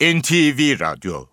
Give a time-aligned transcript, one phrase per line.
[0.00, 1.26] NTV Radyo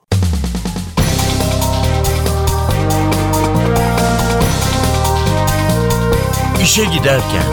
[6.63, 7.43] İşe Giderken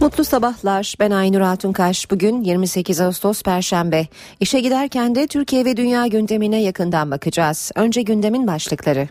[0.00, 0.94] Mutlu sabahlar.
[1.00, 2.10] Ben Aynur Altunkaş.
[2.10, 4.06] Bugün 28 Ağustos Perşembe.
[4.40, 7.70] İşe giderken de Türkiye ve dünya gündemine yakından bakacağız.
[7.74, 9.08] Önce gündemin başlıkları.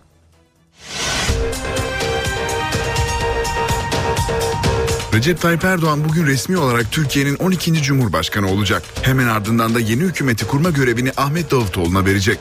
[5.13, 7.83] Recep Tayyip Erdoğan bugün resmi olarak Türkiye'nin 12.
[7.83, 8.83] Cumhurbaşkanı olacak.
[9.01, 12.39] Hemen ardından da yeni hükümeti kurma görevini Ahmet Davutoğlu'na verecek.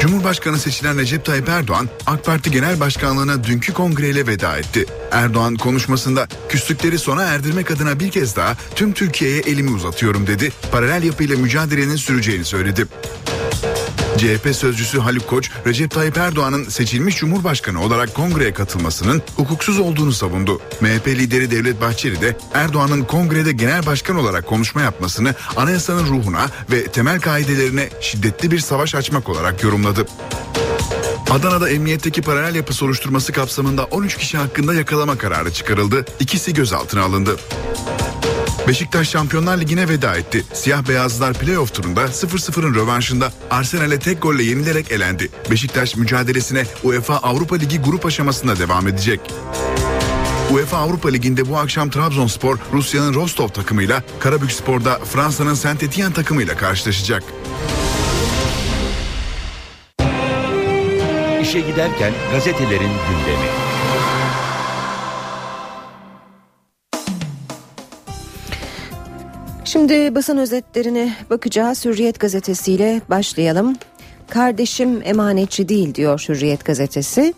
[0.00, 4.86] Cumhurbaşkanı seçilen Recep Tayyip Erdoğan AK Parti Genel Başkanlığı'na dünkü kongreyle veda etti.
[5.10, 10.52] Erdoğan konuşmasında küslükleri sona erdirmek adına bir kez daha tüm Türkiye'ye elimi uzatıyorum dedi.
[10.72, 12.86] Paralel yapıyla mücadelenin süreceğini söyledi.
[14.22, 20.60] CHP sözcüsü Haluk Koç, Recep Tayyip Erdoğan'ın seçilmiş Cumhurbaşkanı olarak kongreye katılmasının hukuksuz olduğunu savundu.
[20.80, 26.84] MHP lideri Devlet Bahçeli de Erdoğan'ın kongrede genel başkan olarak konuşma yapmasını anayasanın ruhuna ve
[26.84, 30.06] temel kaidelerine şiddetli bir savaş açmak olarak yorumladı.
[31.30, 36.04] Adana'da emniyetteki paralel yapı soruşturması kapsamında 13 kişi hakkında yakalama kararı çıkarıldı.
[36.20, 37.36] İkisi gözaltına alındı.
[38.72, 40.44] Beşiktaş Şampiyonlar Ligi'ne veda etti.
[40.52, 45.28] Siyah beyazlılar playoff turunda 0-0'ın rövanşında Arsenal'e tek golle yenilerek elendi.
[45.50, 49.20] Beşiktaş mücadelesine UEFA Avrupa Ligi grup aşamasında devam edecek.
[50.50, 57.22] UEFA Avrupa Ligi'nde bu akşam Trabzonspor Rusya'nın Rostov takımıyla, Karabükspor'da Fransa'nın Saint Etienne takımıyla karşılaşacak.
[61.42, 63.71] İşe Giderken gazetelerin gündemi.
[69.72, 71.84] Şimdi basın özetlerine bakacağız.
[71.84, 73.76] Hürriyet gazetesiyle başlayalım.
[74.28, 77.34] Kardeşim emanetçi değil diyor Hürriyet gazetesi.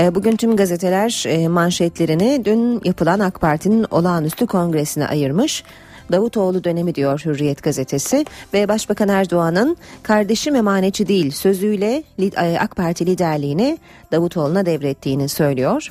[0.00, 5.64] E, bugün tüm gazeteler e, manşetlerini dün yapılan AK Parti'nin olağanüstü kongresine ayırmış.
[6.12, 13.06] Davutoğlu dönemi diyor Hürriyet gazetesi ve Başbakan Erdoğan'ın kardeşim emanetçi değil sözüyle e, AK Parti
[13.06, 13.78] liderliğini
[14.12, 15.88] Davutoğlu'na devrettiğini söylüyor.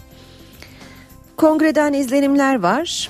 [1.37, 3.09] Kongreden izlenimler var.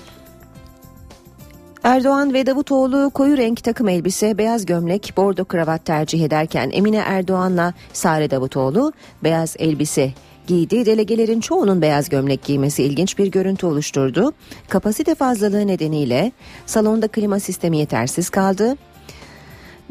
[1.88, 7.74] Erdoğan ve Davutoğlu koyu renk takım elbise, beyaz gömlek, bordo kravat tercih ederken Emine Erdoğan'la
[7.94, 8.94] Sare Davutoğlu
[9.24, 10.14] beyaz elbise
[10.48, 10.86] giydi.
[10.86, 14.34] Delegelerin çoğunun beyaz gömlek giymesi ilginç bir görüntü oluşturdu.
[14.70, 16.32] Kapasite fazlalığı nedeniyle
[16.66, 18.76] salonda klima sistemi yetersiz kaldı.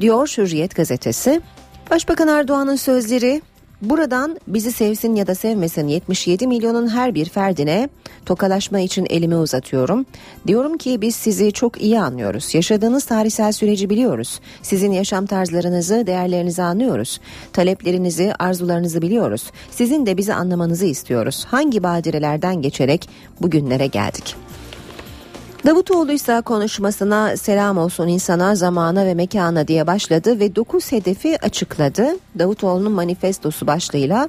[0.00, 1.40] Diyor Hürriyet gazetesi.
[1.90, 3.42] Başbakan Erdoğan'ın sözleri
[3.82, 7.88] Buradan bizi sevsin ya da sevmesin 77 milyonun her bir ferdine
[8.26, 10.06] tokalaşma için elimi uzatıyorum.
[10.46, 12.54] Diyorum ki biz sizi çok iyi anlıyoruz.
[12.54, 14.40] Yaşadığınız tarihsel süreci biliyoruz.
[14.62, 17.20] Sizin yaşam tarzlarınızı, değerlerinizi anlıyoruz.
[17.52, 19.50] Taleplerinizi, arzularınızı biliyoruz.
[19.70, 21.44] Sizin de bizi anlamanızı istiyoruz.
[21.48, 23.08] Hangi badirelerden geçerek
[23.40, 24.36] bugünlere geldik?
[25.66, 32.06] Davutoğlu ise konuşmasına selam olsun insana, zamana ve mekana diye başladı ve 9 hedefi açıkladı.
[32.38, 34.28] Davutoğlu'nun manifestosu başlığıyla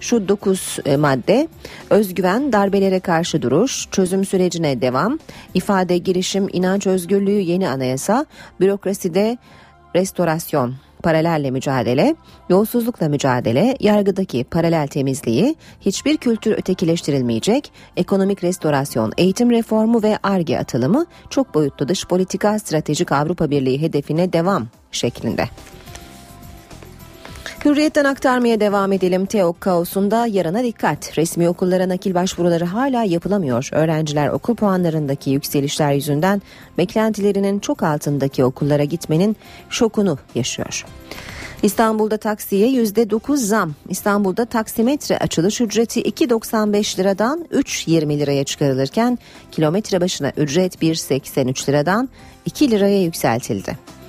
[0.00, 1.48] şu 9 e, madde
[1.90, 5.18] özgüven, darbelere karşı duruş, çözüm sürecine devam,
[5.54, 8.26] ifade, girişim, inanç özgürlüğü, yeni anayasa,
[8.60, 9.38] bürokraside
[9.96, 12.16] restorasyon paralelle mücadele,
[12.48, 21.06] yolsuzlukla mücadele, yargıdaki paralel temizliği, hiçbir kültür ötekileştirilmeyecek, ekonomik restorasyon, eğitim reformu ve ARGE atılımı
[21.30, 25.48] çok boyutlu dış politika stratejik Avrupa Birliği hedefine devam şeklinde.
[27.64, 29.26] Hürriyetten aktarmaya devam edelim.
[29.26, 31.18] TEOK kaosunda yarına dikkat.
[31.18, 33.68] Resmi okullara nakil başvuruları hala yapılamıyor.
[33.72, 36.42] Öğrenciler okul puanlarındaki yükselişler yüzünden
[36.78, 39.36] beklentilerinin çok altındaki okullara gitmenin
[39.70, 40.84] şokunu yaşıyor.
[41.62, 43.74] İstanbul'da taksiye %9 zam.
[43.88, 49.18] İstanbul'da taksimetre açılış ücreti 2.95 liradan 3.20 liraya çıkarılırken
[49.52, 52.08] kilometre başına ücret 1.83 liradan
[52.44, 53.99] 2 liraya yükseltildi.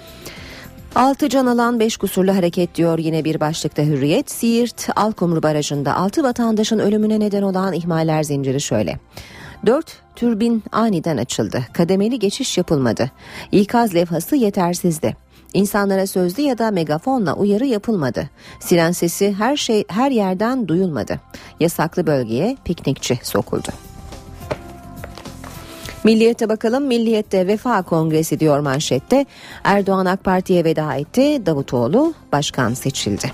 [0.96, 4.32] Altı can alan 5 kusurlu hareket diyor yine bir başlıkta Hürriyet.
[4.32, 9.00] Siirt Alkumru Barajı'nda 6 vatandaşın ölümüne neden olan ihmaller zinciri şöyle.
[9.66, 11.64] 4 türbin aniden açıldı.
[11.74, 13.12] Kademeli geçiş yapılmadı.
[13.52, 15.16] İkaz levhası yetersizdi.
[15.54, 18.30] İnsanlara sözlü ya da megafonla uyarı yapılmadı.
[18.60, 21.20] Siren sesi her şey her yerden duyulmadı.
[21.60, 23.91] Yasaklı bölgeye piknikçi sokuldu.
[26.04, 26.84] Milliyete bakalım.
[26.84, 29.26] Milliyette Vefa Kongresi diyor manşette.
[29.64, 31.46] Erdoğan AK Parti'ye veda etti.
[31.46, 33.32] Davutoğlu başkan seçildi.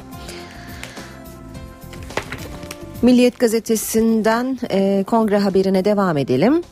[3.02, 6.64] Milliyet gazetesinden e, kongre haberine devam edelim.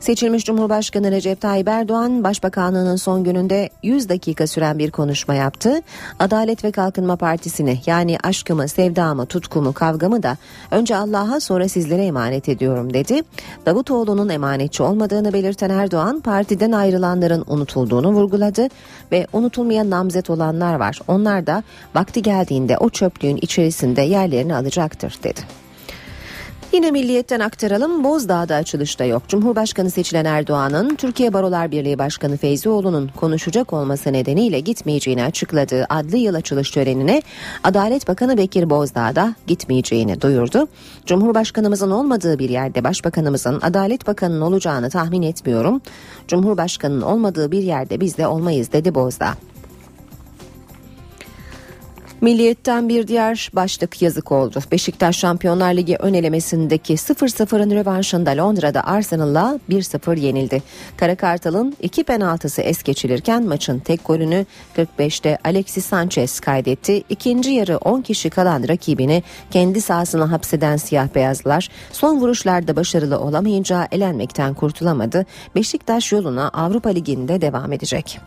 [0.00, 5.80] Seçilmiş Cumhurbaşkanı Recep Tayyip Erdoğan Başbakanlığının son gününde 100 dakika süren bir konuşma yaptı.
[6.18, 10.36] Adalet ve Kalkınma Partisi'ni yani aşkımı, sevdamı, tutkumu, kavgamı da
[10.70, 13.22] önce Allah'a sonra sizlere emanet ediyorum dedi.
[13.66, 18.68] Davutoğlu'nun emanetçi olmadığını belirten Erdoğan partiden ayrılanların unutulduğunu vurguladı
[19.12, 21.00] ve unutulmayan namzet olanlar var.
[21.08, 21.62] Onlar da
[21.94, 25.40] vakti geldiğinde o çöplüğün içerisinde yerlerini alacaktır dedi.
[26.72, 29.22] Yine milliyetten aktaralım Bozdağ'da açılışta yok.
[29.28, 36.34] Cumhurbaşkanı seçilen Erdoğan'ın Türkiye Barolar Birliği Başkanı Feyzioğlu'nun konuşacak olması nedeniyle gitmeyeceğini açıkladığı adlı yıl
[36.34, 37.22] açılış törenine
[37.64, 40.68] Adalet Bakanı Bekir Bozdağ gitmeyeceğini duyurdu.
[41.06, 45.80] Cumhurbaşkanımızın olmadığı bir yerde başbakanımızın Adalet Bakanı'nın olacağını tahmin etmiyorum.
[46.28, 49.34] Cumhurbaşkanının olmadığı bir yerde biz de olmayız dedi Bozdağ.
[52.20, 54.60] Milliyetten bir diğer başlık yazık oldu.
[54.72, 60.62] Beşiktaş Şampiyonlar Ligi ön elemesindeki 0-0'ın rövanşında Londra'da Arsenal'la 1-0 yenildi.
[60.96, 64.46] Karakartal'ın iki penaltısı es geçilirken maçın tek golünü
[64.76, 67.02] 45'te Alexis Sanchez kaydetti.
[67.08, 73.88] İkinci yarı 10 kişi kalan rakibini kendi sahasına hapseden siyah beyazlar son vuruşlarda başarılı olamayınca
[73.92, 75.26] elenmekten kurtulamadı.
[75.54, 78.20] Beşiktaş yoluna Avrupa Ligi'nde devam edecek.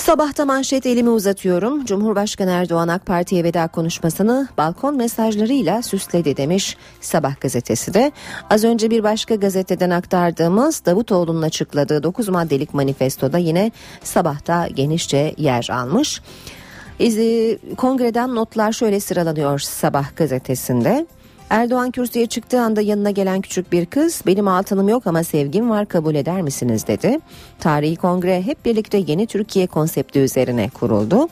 [0.00, 1.84] Sabahta manşet elimi uzatıyorum.
[1.84, 8.12] Cumhurbaşkanı Erdoğan AK Parti'ye veda konuşmasını balkon mesajlarıyla süsledi demiş Sabah gazetesi de.
[8.50, 13.70] Az önce bir başka gazeteden aktardığımız Davutoğlu'nun açıkladığı 9 maddelik manifestoda yine
[14.02, 16.20] sabahta genişçe yer almış.
[16.98, 21.06] İzi, kongreden notlar şöyle sıralanıyor Sabah gazetesinde.
[21.50, 25.86] Erdoğan kürsüye çıktığı anda yanına gelen küçük bir kız benim altınım yok ama sevgim var
[25.86, 27.18] kabul eder misiniz dedi.
[27.60, 31.28] Tarihi kongre hep birlikte yeni Türkiye konsepti üzerine kuruldu.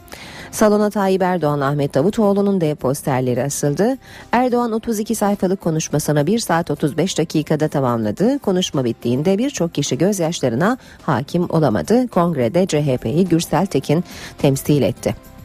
[0.51, 3.97] Salona Tayyip Erdoğan Ahmet Davutoğlu'nun dev posterleri asıldı.
[4.33, 8.39] Erdoğan 32 sayfalık konuşmasına 1 saat 35 dakikada tamamladı.
[8.39, 12.09] Konuşma bittiğinde birçok kişi gözyaşlarına hakim olamadı.
[12.09, 14.05] Kongrede CHP'yi Gürsel Tekin
[14.39, 15.38] temsil etti.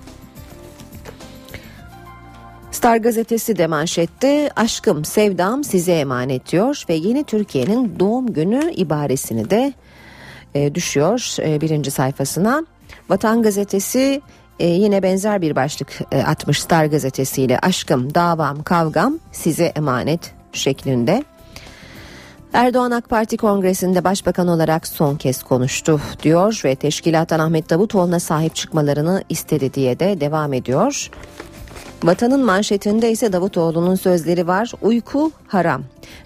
[2.83, 9.50] Star gazetesi de manşette aşkım sevdam size emanet diyor ve yeni Türkiye'nin doğum günü ibaresini
[9.50, 9.74] de
[10.56, 12.65] e, düşüyor e, birinci sayfasına.
[13.09, 14.21] Vatan gazetesi
[14.59, 21.24] e, yine benzer bir başlık e, atmış Star gazetesiyle aşkım davam kavgam size emanet şeklinde.
[22.53, 28.56] Erdoğan AK Parti kongresinde başbakan olarak son kez konuştu diyor ve teşkilattan Ahmet Davutoğlu'na sahip
[28.56, 31.09] çıkmalarını istedi diye de devam ediyor.
[32.03, 34.71] Vatanın manşetinde ise Davutoğlu'nun sözleri var.
[34.81, 35.83] Uyku haram.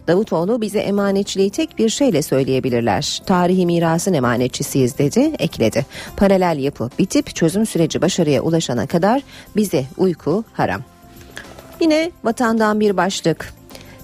[0.07, 3.21] Davutoğlu bize emanetçiliği tek bir şeyle söyleyebilirler.
[3.25, 5.85] Tarihi mirasın emanetçisiyiz dedi, ekledi.
[6.15, 9.21] Paralel yapı bitip çözüm süreci başarıya ulaşana kadar
[9.56, 10.81] bize uyku haram.
[11.81, 13.53] Yine vatandan bir başlık.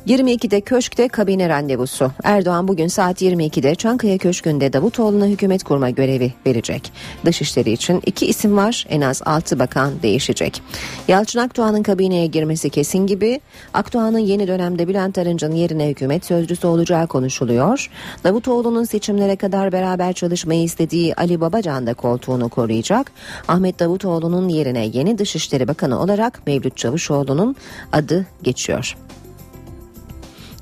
[0.08, 2.12] 22'de Köşk'te kabine randevusu.
[2.24, 6.92] Erdoğan bugün saat 22'de Çankaya Köşkü'nde Davutoğlu'na hükümet kurma görevi verecek.
[7.26, 10.62] Dışişleri için iki isim var en az 6 bakan değişecek.
[11.08, 13.42] Yalçın Akdoğan'ın kabineye girmesi kesin gibi
[13.74, 17.90] Akdoğan'ın yeni dönemde Bülent Arınç'ın yerine hükümet sözcüsü olacağı konuşuluyor.
[18.24, 23.12] Davutoğlu'nun seçimlere kadar beraber çalışmayı istediği Ali Babacan da koltuğunu koruyacak.
[23.48, 27.56] Ahmet Davutoğlu'nun yerine yeni Dışişleri Bakanı olarak Mevlüt Çavuşoğlu'nun
[27.92, 28.96] adı geçiyor.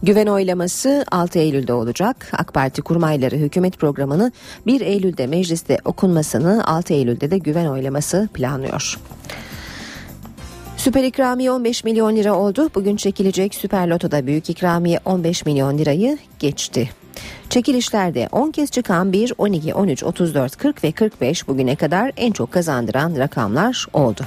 [0.03, 2.30] Güven oylaması 6 Eylül'de olacak.
[2.33, 4.31] AK Parti kurmayları hükümet programını
[4.65, 9.00] 1 Eylül'de mecliste okunmasını 6 Eylül'de de güven oylaması planlıyor.
[10.77, 12.69] Süper ikramiye 15 milyon lira oldu.
[12.75, 16.89] Bugün çekilecek Süper Loto'da büyük ikramiye 15 milyon lirayı geçti.
[17.50, 22.52] Çekilişlerde 10 kez çıkan 1, 12, 13, 34, 40 ve 45 bugüne kadar en çok
[22.52, 24.21] kazandıran rakamlar oldu.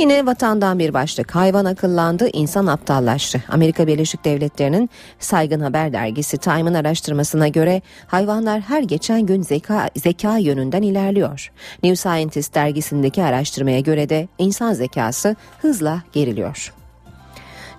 [0.00, 1.34] Yine vatandan bir başlık.
[1.34, 3.42] Hayvan akıllandı, insan aptallaştı.
[3.48, 10.38] Amerika Birleşik Devletleri'nin Saygın Haber Dergisi Time'ın araştırmasına göre hayvanlar her geçen gün zeka, zeka
[10.38, 11.52] yönünden ilerliyor.
[11.82, 16.74] New Scientist dergisindeki araştırmaya göre de insan zekası hızla geriliyor.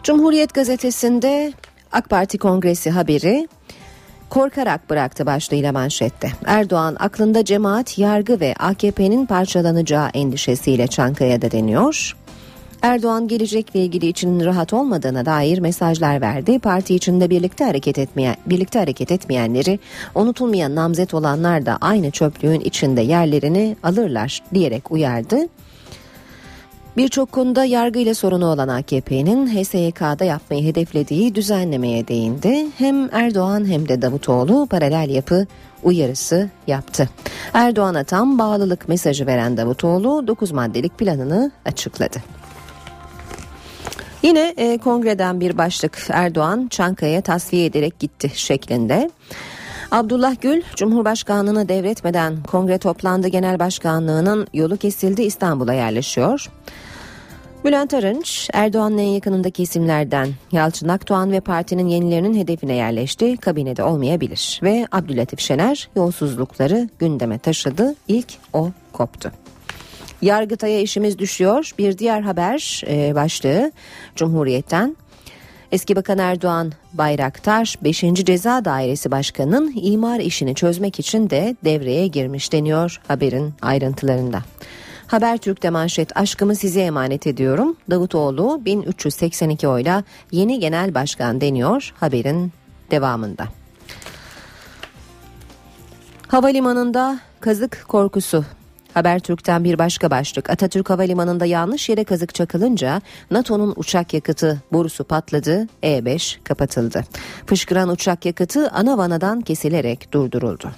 [0.03, 1.53] Cumhuriyet gazetesinde
[1.91, 3.47] AK Parti Kongresi haberi
[4.31, 6.31] korkarak bıraktı başlığıyla manşette.
[6.45, 12.15] Erdoğan aklında cemaat, yargı ve AKP'nin parçalanacağı endişesiyle Çankaya'da deniyor.
[12.81, 16.59] Erdoğan gelecekle ilgili için rahat olmadığına dair mesajlar verdi.
[16.59, 19.79] Parti içinde birlikte hareket etmeyen birlikte hareket etmeyenleri
[20.15, 25.37] unutulmayan namzet olanlar da aynı çöplüğün içinde yerlerini alırlar diyerek uyardı.
[26.97, 32.65] Birçok konuda yargıyla sorunu olan AKP'nin HSYK'da yapmayı hedeflediği düzenlemeye değindi.
[32.77, 35.47] Hem Erdoğan hem de Davutoğlu paralel yapı
[35.83, 37.09] uyarısı yaptı.
[37.53, 42.17] Erdoğan'a tam bağlılık mesajı veren Davutoğlu 9 maddelik planını açıkladı.
[44.23, 49.09] Yine e, kongreden bir başlık Erdoğan Çankaya tasfiye ederek gitti şeklinde.
[49.91, 56.49] Abdullah Gül, Cumhurbaşkanlığını devretmeden kongre toplandı genel başkanlığının yolu kesildi İstanbul'a yerleşiyor.
[57.65, 63.37] Bülent Arınç, Erdoğan'ın en yakınındaki isimlerden Yalçın Akdoğan ve partinin yenilerinin hedefine yerleşti.
[63.37, 67.95] Kabinede olmayabilir ve Abdülatif Şener yolsuzlukları gündeme taşıdı.
[68.07, 69.31] İlk o koptu.
[70.21, 71.71] Yargıtay'a işimiz düşüyor.
[71.77, 73.71] Bir diğer haber e, başlığı
[74.15, 74.95] Cumhuriyet'ten.
[75.71, 77.99] Eski Bakan Erdoğan Bayraktar 5.
[78.13, 84.41] Ceza Dairesi Başkanı'nın imar işini çözmek için de devreye girmiş deniyor haberin ayrıntılarında.
[85.07, 87.77] Habertürk'te manşet aşkımı size emanet ediyorum.
[87.89, 92.51] Davutoğlu 1382 oyla yeni genel başkan deniyor haberin
[92.91, 93.47] devamında.
[96.27, 98.45] Havalimanında kazık korkusu
[98.93, 100.49] Habertürk'ten bir başka başlık.
[100.49, 107.03] Atatürk Havalimanı'nda yanlış yere kazık çakılınca NATO'nun uçak yakıtı borusu patladı, E5 kapatıldı.
[107.45, 110.71] Fışkıran uçak yakıtı ana vanadan kesilerek durduruldu.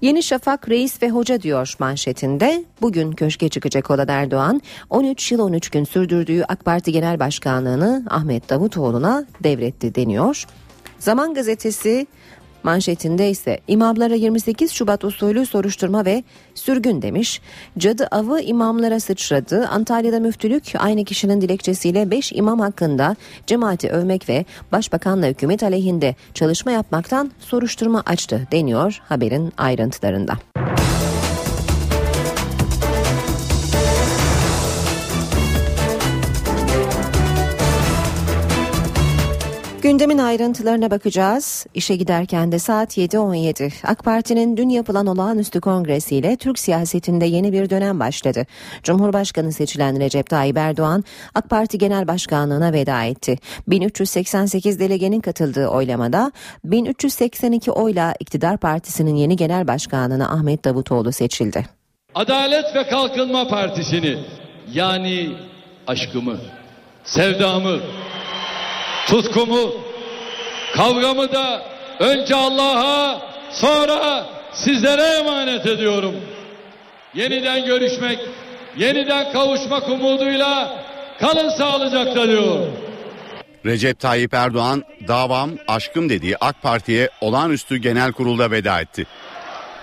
[0.00, 2.64] Yeni Şafak reis ve hoca diyor manşetinde.
[2.80, 4.60] Bugün köşke çıkacak olan Erdoğan
[4.90, 10.46] 13 yıl 13 gün sürdürdüğü AK Parti Genel Başkanlığını Ahmet Davutoğlu'na devretti deniyor.
[10.98, 12.06] Zaman gazetesi
[12.64, 17.40] Manşetinde ise imamlara 28 Şubat usulü soruşturma ve sürgün demiş.
[17.78, 19.66] Cadı avı imamlara sıçradı.
[19.66, 23.16] Antalya'da müftülük aynı kişinin dilekçesiyle 5 imam hakkında
[23.46, 30.34] cemaati övmek ve başbakanla hükümet aleyhinde çalışma yapmaktan soruşturma açtı deniyor haberin ayrıntılarında.
[39.94, 41.66] Gündemin ayrıntılarına bakacağız.
[41.74, 43.72] İşe giderken de saat 7.17.
[43.84, 48.46] AK Parti'nin dün yapılan olağanüstü kongresiyle Türk siyasetinde yeni bir dönem başladı.
[48.82, 53.38] Cumhurbaşkanı seçilen Recep Tayyip Erdoğan AK Parti Genel Başkanlığına veda etti.
[53.68, 56.32] 1388 delegenin katıldığı oylamada
[56.64, 61.66] 1382 oyla iktidar partisinin yeni genel başkanına Ahmet Davutoğlu seçildi.
[62.14, 64.18] Adalet ve Kalkınma Partisi'ni
[64.72, 65.36] yani
[65.86, 66.36] aşkımı,
[67.04, 67.80] sevdamı,
[69.06, 69.74] tutkumu,
[70.76, 71.62] kavgamı da
[71.98, 73.20] önce Allah'a
[73.52, 76.14] sonra sizlere emanet ediyorum.
[77.14, 78.18] Yeniden görüşmek,
[78.76, 80.78] yeniden kavuşmak umuduyla
[81.20, 82.66] kalın sağlıcakla diyor.
[83.66, 89.06] Recep Tayyip Erdoğan davam aşkım dediği AK Parti'ye olağanüstü genel kurulda veda etti.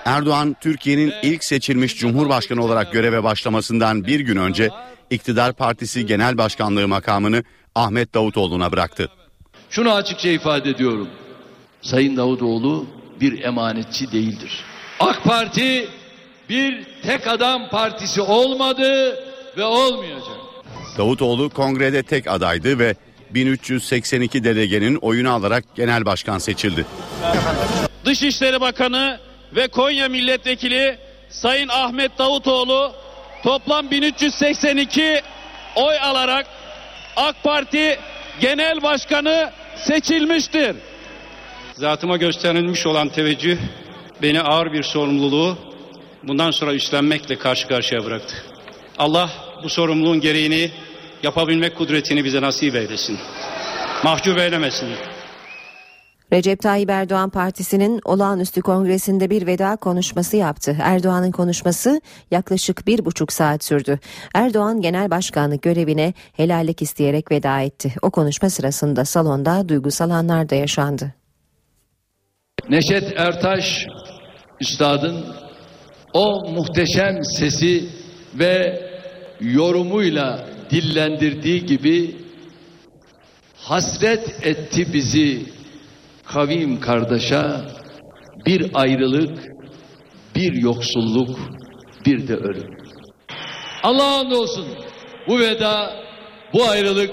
[0.05, 4.69] Erdoğan Türkiye'nin ilk seçilmiş cumhurbaşkanı olarak göreve başlamasından bir gün önce
[5.09, 7.43] iktidar partisi genel başkanlığı makamını
[7.75, 9.09] Ahmet Davutoğlu'na bıraktı.
[9.69, 11.09] Şunu açıkça ifade ediyorum.
[11.81, 12.85] Sayın Davutoğlu
[13.21, 14.63] bir emanetçi değildir.
[14.99, 15.89] AK Parti
[16.49, 19.15] bir tek adam partisi olmadı
[19.57, 20.37] ve olmayacak.
[20.97, 22.95] Davutoğlu kongrede tek adaydı ve
[23.29, 26.85] 1382 delegenin oyunu alarak genel başkan seçildi.
[28.05, 29.19] Dışişleri Bakanı
[29.55, 30.97] ve Konya Milletvekili
[31.29, 32.91] Sayın Ahmet Davutoğlu
[33.43, 35.21] toplam 1382
[35.75, 36.47] oy alarak
[37.15, 37.99] AK Parti
[38.41, 40.75] Genel Başkanı seçilmiştir.
[41.73, 43.57] Zatıma gösterilmiş olan teveccüh
[44.21, 45.57] beni ağır bir sorumluluğu
[46.23, 48.35] bundan sonra üstlenmekle karşı karşıya bıraktı.
[48.97, 49.29] Allah
[49.63, 50.71] bu sorumluluğun gereğini
[51.23, 53.19] yapabilmek kudretini bize nasip eylesin.
[54.03, 54.89] Mahcup eylemesin.
[56.33, 60.77] Recep Tayyip Erdoğan Partisi'nin olağanüstü kongresinde bir veda konuşması yaptı.
[60.81, 63.99] Erdoğan'ın konuşması yaklaşık bir buçuk saat sürdü.
[64.35, 67.93] Erdoğan genel başkanlık görevine helallik isteyerek veda etti.
[68.01, 71.13] O konuşma sırasında salonda duygusal anlar da yaşandı.
[72.69, 73.87] Neşet Ertaş
[74.61, 75.25] üstadın
[76.13, 77.89] o muhteşem sesi
[78.33, 78.81] ve
[79.41, 82.15] yorumuyla dillendirdiği gibi
[83.55, 85.60] hasret etti bizi
[86.33, 87.41] kavim kardeşe
[88.45, 89.39] bir ayrılık,
[90.35, 91.39] bir yoksulluk,
[92.05, 92.77] bir de ölüm.
[93.83, 94.65] Allah'a olsun
[95.27, 95.93] bu veda,
[96.53, 97.11] bu ayrılık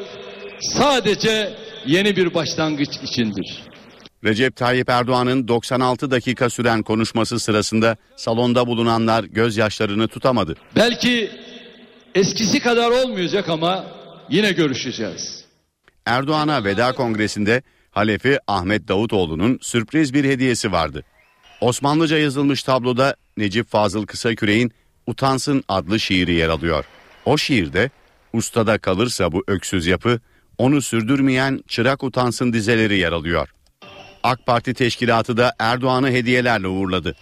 [0.60, 1.54] sadece
[1.86, 3.62] yeni bir başlangıç içindir.
[4.24, 10.54] Recep Tayyip Erdoğan'ın 96 dakika süren konuşması sırasında salonda bulunanlar gözyaşlarını tutamadı.
[10.76, 11.30] Belki
[12.14, 13.84] eskisi kadar olmayacak ama
[14.30, 15.44] yine görüşeceğiz.
[16.06, 17.62] Erdoğan'a veda kongresinde
[17.98, 21.04] halefi Ahmet Davutoğlu'nun sürpriz bir hediyesi vardı.
[21.60, 24.72] Osmanlıca yazılmış tabloda Necip Fazıl Kısaküre'in
[25.06, 26.84] Utansın adlı şiiri yer alıyor.
[27.24, 27.90] O şiirde
[28.32, 30.20] ustada kalırsa bu öksüz yapı
[30.58, 33.48] onu sürdürmeyen çırak utansın dizeleri yer alıyor.
[34.22, 37.14] AK Parti teşkilatı da Erdoğan'ı hediyelerle uğurladı.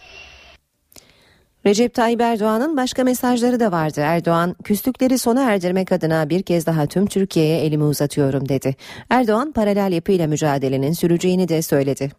[1.67, 4.01] Recep Tayyip Erdoğan'ın başka mesajları da vardı.
[4.01, 8.77] Erdoğan, küslükleri sona erdirmek adına bir kez daha tüm Türkiye'ye elimi uzatıyorum dedi.
[9.11, 12.13] Erdoğan, paralel yapıyla mücadelenin süreceğini de söyledi.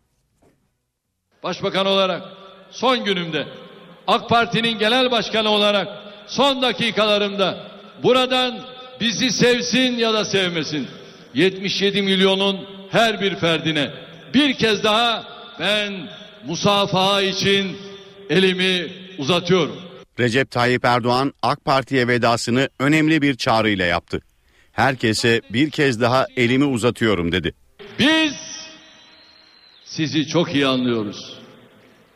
[1.44, 2.24] Başbakan olarak
[2.72, 3.46] son günümde
[4.08, 5.88] AK Parti'nin genel başkanı olarak
[6.28, 7.58] son dakikalarımda
[8.04, 8.60] buradan
[9.00, 10.88] bizi sevsin ya da sevmesin
[11.34, 12.58] 77 milyonun
[12.90, 13.90] her bir ferdine
[14.34, 15.24] bir kez daha
[15.60, 15.94] ben
[16.46, 17.78] musafaha için
[18.30, 19.76] elimi uzatıyorum.
[20.20, 24.22] Recep Tayyip Erdoğan AK Parti'ye vedasını önemli bir çağrıyla yaptı.
[24.72, 27.54] Herkese bir kez daha elimi uzatıyorum dedi.
[28.00, 28.34] Biz
[29.84, 31.38] sizi çok iyi anlıyoruz.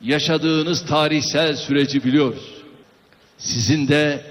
[0.01, 2.53] Yaşadığınız tarihsel süreci biliyoruz.
[3.37, 4.25] Sizin de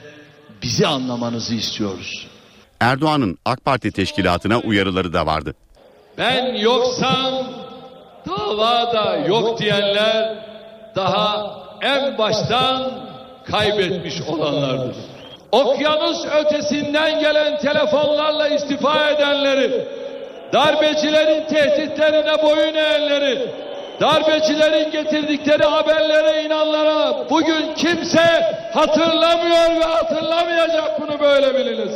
[0.63, 2.27] bizi anlamanızı istiyoruz.
[2.81, 5.55] Erdoğan'ın AK Parti teşkilatına uyarıları da vardı.
[6.19, 7.53] Ben yoksam
[8.29, 10.45] davada yok diyenler
[10.97, 12.83] daha en baştan
[13.45, 14.97] kaybetmiş olanlardır.
[15.53, 19.89] Okyanus ötesinden gelen telefonlarla istifa edenleri,
[20.53, 23.49] darbecilerin tehditlerine boyun eğenleri,
[24.01, 31.93] darbecilerin getirdikleri haberlere inanlara bugün kimse hatırlamıyor ve hatırlamayacak bunu böyle biliniz.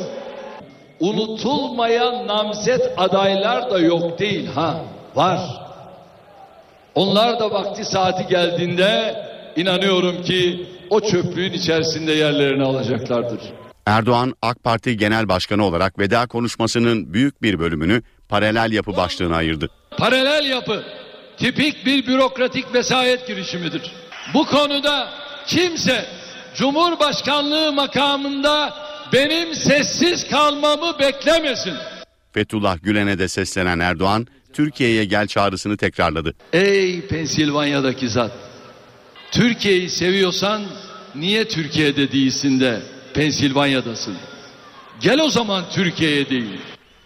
[1.01, 4.75] Unutulmayan namzet adaylar da yok değil ha
[5.15, 5.41] var.
[6.95, 9.15] Onlar da vakti saati geldiğinde
[9.57, 13.41] inanıyorum ki o çöplüğün içerisinde yerlerini alacaklardır.
[13.87, 19.69] Erdoğan AK Parti Genel Başkanı olarak veda konuşmasının büyük bir bölümünü paralel yapı başlığına ayırdı.
[19.99, 20.83] Paralel yapı
[21.37, 23.93] tipik bir bürokratik vesayet girişimidir.
[24.35, 25.09] Bu konuda
[25.47, 26.05] kimse
[26.55, 28.75] Cumhurbaşkanlığı makamında
[29.13, 31.75] benim sessiz kalmamı beklemesin.
[32.33, 36.35] Fethullah Gülen'e de seslenen Erdoğan, Türkiye'ye gel çağrısını tekrarladı.
[36.53, 38.33] Ey Pensilvanya'daki zat!
[39.35, 40.63] Türkiye'yi seviyorsan
[41.15, 42.83] niye Türkiye'de değilsin de
[43.15, 44.17] Pensilvanya'dasın?
[45.01, 46.61] Gel o zaman Türkiye'ye değil.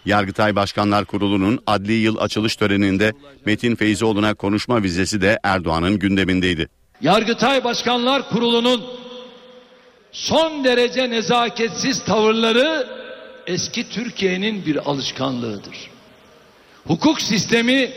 [0.05, 3.13] Yargıtay Başkanlar Kurulu'nun adli yıl açılış töreninde
[3.45, 6.67] Metin Feyzoğlu'na konuşma vizesi de Erdoğan'ın gündemindeydi.
[7.01, 8.83] Yargıtay Başkanlar Kurulu'nun
[10.11, 12.87] son derece nezaketsiz tavırları
[13.47, 15.75] eski Türkiye'nin bir alışkanlığıdır.
[16.87, 17.91] Hukuk sistemi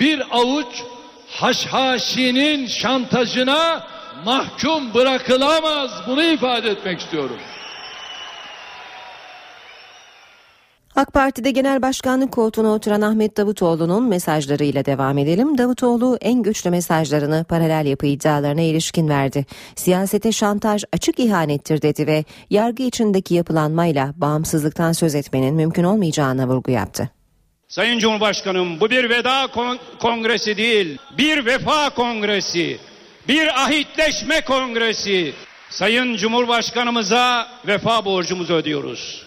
[0.00, 0.82] bir avuç
[1.30, 3.86] haşhaşinin şantajına
[4.24, 5.90] mahkum bırakılamaz.
[6.06, 7.36] Bunu ifade etmek istiyorum.
[10.96, 15.58] AK Parti'de genel başkanlık koltuğuna oturan Ahmet Davutoğlu'nun mesajlarıyla devam edelim.
[15.58, 19.46] Davutoğlu en güçlü mesajlarını paralel yapı iddialarına ilişkin verdi.
[19.76, 26.70] Siyasete şantaj açık ihanettir dedi ve yargı içindeki yapılanmayla bağımsızlıktan söz etmenin mümkün olmayacağına vurgu
[26.70, 27.19] yaptı.
[27.70, 32.78] Sayın Cumhurbaşkanım bu bir veda kon- kongresi değil, bir vefa kongresi,
[33.28, 35.32] bir ahitleşme kongresi.
[35.70, 39.22] Sayın Cumhurbaşkanımıza vefa borcumuzu ödüyoruz.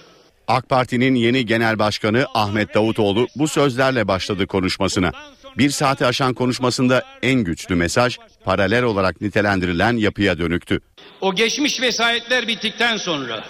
[0.48, 5.12] AK Parti'nin yeni genel başkanı Ahmet Davutoğlu bu sözlerle başladı konuşmasına.
[5.58, 10.80] Bir saati aşan konuşmasında en güçlü mesaj paralel olarak nitelendirilen yapıya dönüktü.
[11.22, 13.44] O geçmiş vesayetler bittikten sonra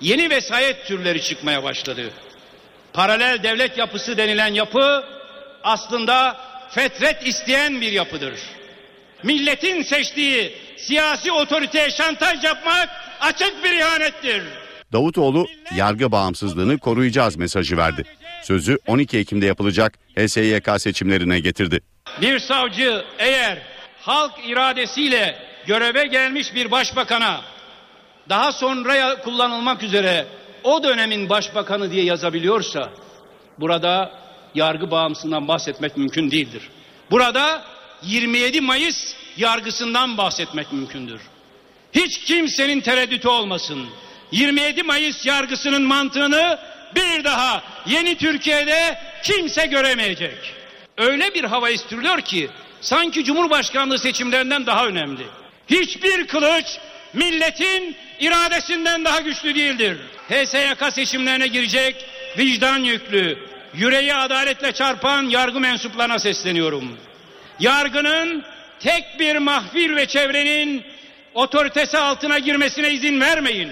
[0.00, 2.10] yeni vesayet türleri çıkmaya başladı.
[2.96, 5.04] Paralel devlet yapısı denilen yapı
[5.62, 6.36] aslında
[6.70, 8.34] fetret isteyen bir yapıdır.
[9.22, 12.88] Milletin seçtiği siyasi otoriteye şantaj yapmak
[13.20, 14.42] açık bir ihanettir.
[14.92, 18.04] Davutoğlu yargı bağımsızlığını koruyacağız mesajı verdi.
[18.42, 21.80] Sözü 12 Ekim'de yapılacak HSYK seçimlerine getirdi.
[22.20, 23.58] Bir savcı eğer
[24.00, 27.40] halk iradesiyle göreve gelmiş bir başbakana
[28.28, 30.26] daha sonra kullanılmak üzere
[30.66, 32.90] o dönemin başbakanı diye yazabiliyorsa
[33.58, 34.12] burada
[34.54, 36.68] yargı bağımsızlığından bahsetmek mümkün değildir.
[37.10, 37.64] Burada
[38.02, 41.20] 27 Mayıs yargısından bahsetmek mümkündür.
[41.92, 43.86] Hiç kimsenin tereddütü olmasın.
[44.32, 46.58] 27 Mayıs yargısının mantığını
[46.94, 50.54] bir daha yeni Türkiye'de kimse göremeyecek.
[50.98, 52.50] Öyle bir hava estiriliyor ki
[52.80, 55.26] sanki Cumhurbaşkanlığı seçimlerinden daha önemli.
[55.68, 56.78] Hiçbir kılıç
[57.16, 59.98] milletin iradesinden daha güçlü değildir.
[60.28, 62.06] HSYK seçimlerine girecek
[62.38, 63.38] vicdan yüklü,
[63.74, 66.84] yüreği adaletle çarpan yargı mensuplarına sesleniyorum.
[67.60, 68.44] Yargının
[68.80, 70.82] tek bir mahfil ve çevrenin
[71.34, 73.70] otoritesi altına girmesine izin vermeyin.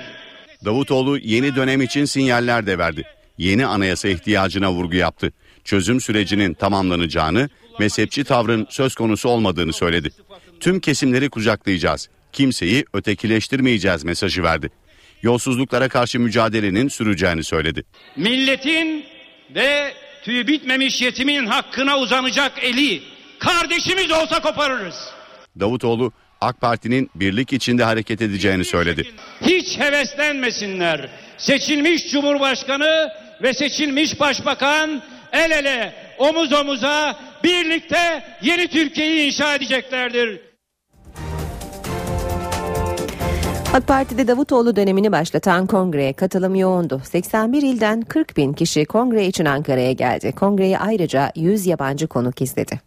[0.64, 3.04] Davutoğlu yeni dönem için sinyaller de verdi.
[3.38, 5.32] Yeni anayasa ihtiyacına vurgu yaptı.
[5.64, 10.10] Çözüm sürecinin tamamlanacağını, mezhepçi tavrın söz konusu olmadığını söyledi.
[10.60, 12.08] Tüm kesimleri kucaklayacağız.
[12.34, 14.70] Kimseyi ötekileştirmeyeceğiz mesajı verdi.
[15.22, 17.84] Yolsuzluklara karşı mücadelenin süreceğini söyledi.
[18.16, 19.04] Milletin
[19.54, 19.94] ve
[20.24, 23.02] tüy bitmemiş yetimin hakkına uzanacak eli
[23.38, 24.94] kardeşimiz olsa koparırız.
[25.60, 29.10] Davutoğlu AK Parti'nin birlik içinde hareket edeceğini söyledi.
[29.40, 31.10] Hiç heveslenmesinler.
[31.38, 33.10] Seçilmiş Cumhurbaşkanı
[33.42, 40.40] ve seçilmiş Başbakan el ele omuz omuza birlikte yeni Türkiye'yi inşa edeceklerdir.
[43.74, 47.02] AK Parti'de Davutoğlu dönemini başlatan kongreye katılım yoğundu.
[47.04, 50.32] 81 ilden 40 bin kişi kongre için Ankara'ya geldi.
[50.32, 52.80] Kongreyi ayrıca 100 yabancı konuk izledi.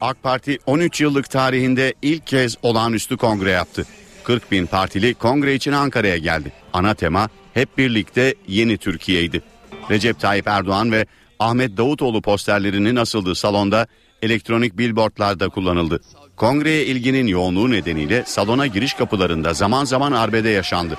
[0.00, 3.86] AK Parti 13 yıllık tarihinde ilk kez olağanüstü kongre yaptı.
[4.24, 6.52] 40 bin partili kongre için Ankara'ya geldi.
[6.72, 9.42] Ana tema hep birlikte yeni Türkiye'ydi.
[9.90, 11.06] Recep Tayyip Erdoğan ve
[11.38, 13.86] Ahmet Davutoğlu posterlerinin asıldığı salonda
[14.22, 16.00] elektronik billboardlarda kullanıldı.
[16.42, 20.96] Kongreye ilginin yoğunluğu nedeniyle salona giriş kapılarında zaman zaman arbede yaşandı.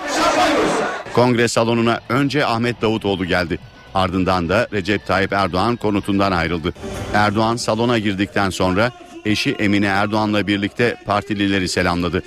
[1.13, 3.59] Kongre salonuna önce Ahmet Davutoğlu geldi.
[3.93, 6.73] Ardından da Recep Tayyip Erdoğan konutundan ayrıldı.
[7.13, 8.91] Erdoğan salona girdikten sonra
[9.25, 12.23] eşi Emine Erdoğan'la birlikte partilileri selamladı.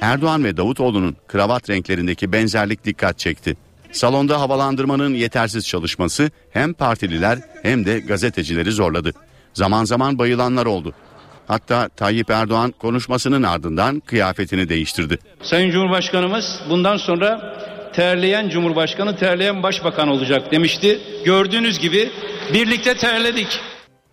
[0.00, 3.56] Erdoğan ve Davutoğlu'nun kravat renklerindeki benzerlik dikkat çekti.
[3.92, 9.12] Salonda havalandırmanın yetersiz çalışması hem partililer hem de gazetecileri zorladı.
[9.54, 10.94] Zaman zaman bayılanlar oldu.
[11.48, 15.18] Hatta Tayyip Erdoğan konuşmasının ardından kıyafetini değiştirdi.
[15.42, 17.56] Sayın Cumhurbaşkanımız bundan sonra
[17.94, 21.00] terleyen Cumhurbaşkanı terleyen Başbakan olacak demişti.
[21.24, 22.10] Gördüğünüz gibi
[22.54, 23.60] birlikte terledik.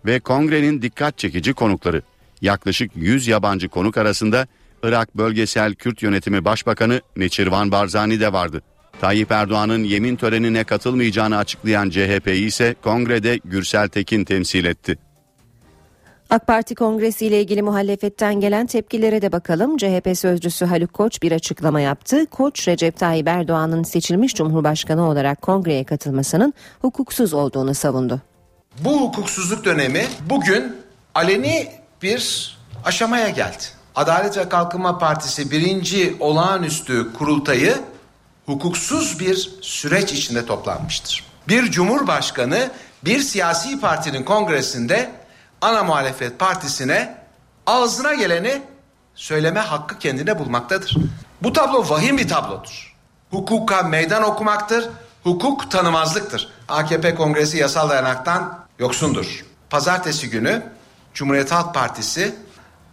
[0.06, 2.02] Ve kongrenin dikkat çekici konukları.
[2.40, 4.46] Yaklaşık 100 yabancı konuk arasında
[4.82, 8.62] Irak Bölgesel Kürt Yönetimi Başbakanı Neçirvan Barzani de vardı.
[9.00, 14.98] Tayyip Erdoğan'ın yemin törenine katılmayacağını açıklayan CHP'yi ise kongrede Gürsel Tekin temsil etti.
[16.34, 19.76] AK Parti kongresi ile ilgili muhalefetten gelen tepkilere de bakalım.
[19.76, 22.26] CHP sözcüsü Haluk Koç bir açıklama yaptı.
[22.26, 28.20] Koç Recep Tayyip Erdoğan'ın seçilmiş Cumhurbaşkanı olarak kongreye katılmasının hukuksuz olduğunu savundu.
[28.80, 30.76] Bu hukuksuzluk dönemi bugün
[31.14, 31.68] aleni
[32.02, 33.64] bir aşamaya geldi.
[33.94, 37.74] Adalet ve Kalkınma Partisi birinci olağanüstü kurultayı
[38.46, 41.24] hukuksuz bir süreç içinde toplanmıştır.
[41.48, 42.70] Bir cumhurbaşkanı
[43.04, 45.23] bir siyasi partinin kongresinde
[45.64, 47.14] ana muhalefet partisine
[47.66, 48.62] ağzına geleni
[49.14, 50.96] söyleme hakkı kendine bulmaktadır.
[51.42, 52.96] Bu tablo vahim bir tablodur.
[53.30, 54.88] Hukuka meydan okumaktır,
[55.22, 56.48] hukuk tanımazlıktır.
[56.68, 59.44] AKP kongresi yasal dayanaktan yoksundur.
[59.70, 60.62] Pazartesi günü
[61.14, 62.34] Cumhuriyet Halk Partisi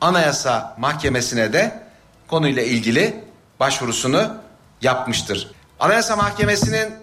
[0.01, 1.83] Anayasa Mahkemesi'ne de
[2.27, 3.23] konuyla ilgili
[3.59, 4.35] başvurusunu
[4.81, 5.51] yapmıştır.
[5.79, 6.93] Anayasa Mahkemesi'nin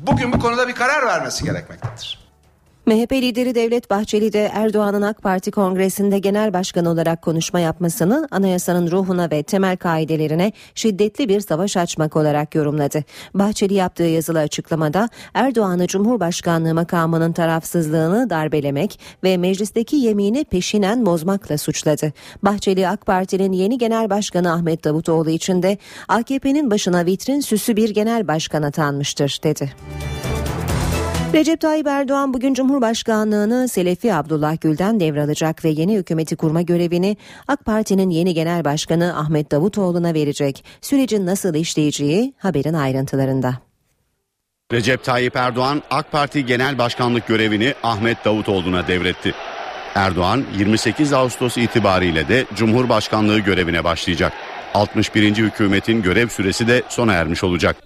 [0.00, 2.27] bugün bu konuda bir karar vermesi gerekmektedir.
[2.88, 8.90] MHP lideri Devlet Bahçeli de Erdoğan'ın AK Parti kongresinde genel başkan olarak konuşma yapmasını anayasanın
[8.90, 13.04] ruhuna ve temel kaidelerine şiddetli bir savaş açmak olarak yorumladı.
[13.34, 22.12] Bahçeli yaptığı yazılı açıklamada Erdoğan'ı Cumhurbaşkanlığı makamının tarafsızlığını darbelemek ve meclisteki yemini peşinen bozmakla suçladı.
[22.42, 27.90] Bahçeli AK Parti'nin yeni genel başkanı Ahmet Davutoğlu için de AKP'nin başına vitrin süsü bir
[27.90, 29.72] genel başkan atanmıştır dedi.
[31.32, 37.16] Recep Tayyip Erdoğan bugün Cumhurbaşkanlığını Selefi Abdullah Gül'den devralacak ve yeni hükümeti kurma görevini
[37.48, 40.64] AK Parti'nin yeni genel başkanı Ahmet Davutoğlu'na verecek.
[40.80, 43.54] Sürecin nasıl işleyeceği haberin ayrıntılarında.
[44.72, 49.34] Recep Tayyip Erdoğan AK Parti Genel Başkanlık görevini Ahmet Davutoğlu'na devretti.
[49.94, 54.32] Erdoğan 28 Ağustos itibariyle de Cumhurbaşkanlığı görevine başlayacak.
[54.74, 55.36] 61.
[55.36, 57.76] hükümetin görev süresi de sona ermiş olacak.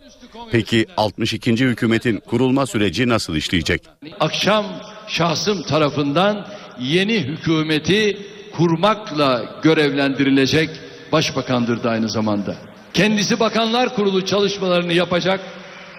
[0.53, 1.53] Peki 62.
[1.53, 3.83] hükümetin kurulma süreci nasıl işleyecek?
[4.21, 4.67] Akşam
[5.09, 6.47] şahsım tarafından
[6.81, 8.19] yeni hükümeti
[8.57, 10.71] kurmakla görevlendirilecek
[11.13, 12.57] başbakandır da aynı zamanda.
[12.95, 15.41] Kendisi bakanlar kurulu çalışmalarını yapacak.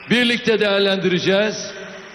[0.10, 1.72] Birlikte değerlendireceğiz.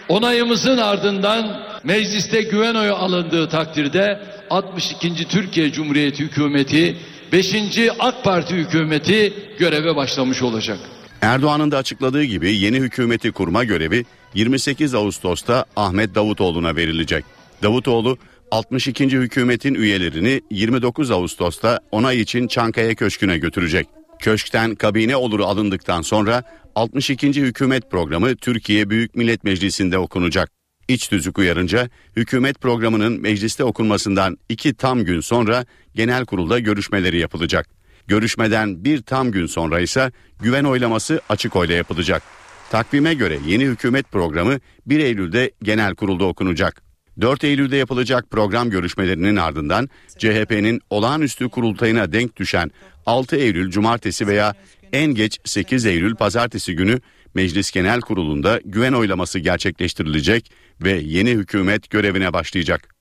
[0.09, 5.29] Onayımızın ardından mecliste güven oyu alındığı takdirde 62.
[5.29, 6.96] Türkiye Cumhuriyeti hükümeti
[7.33, 7.55] 5.
[7.98, 10.79] AK Parti hükümeti göreve başlamış olacak.
[11.23, 14.05] Erdoğan'ın da açıkladığı gibi yeni hükümeti kurma görevi
[14.35, 17.25] 28 Ağustos'ta Ahmet Davutoğlu'na verilecek.
[17.63, 18.19] Davutoğlu
[18.51, 19.05] 62.
[19.05, 23.89] hükümetin üyelerini 29 Ağustos'ta onay için Çankaya Köşkü'ne götürecek.
[24.19, 26.43] Köşkten kabine oluru alındıktan sonra
[26.75, 27.29] 62.
[27.29, 30.51] hükümet programı Türkiye Büyük Millet Meclisi'nde okunacak.
[30.89, 37.78] İç tüzük uyarınca hükümet programının mecliste okunmasından iki tam gün sonra genel kurulda görüşmeleri yapılacak.
[38.09, 42.23] Görüşmeden bir tam gün sonra ise güven oylaması açık oyla yapılacak.
[42.71, 46.83] Takvime göre yeni hükümet programı 1 Eylül'de genel kurulda okunacak.
[47.21, 52.71] 4 Eylül'de yapılacak program görüşmelerinin ardından CHP'nin olağanüstü kurultayına denk düşen
[53.07, 54.55] 6 Eylül cumartesi veya
[54.92, 57.01] en geç 8 Eylül pazartesi günü
[57.35, 62.94] Meclis Genel Kurulu'nda güven oylaması gerçekleştirilecek ve yeni hükümet görevine başlayacak.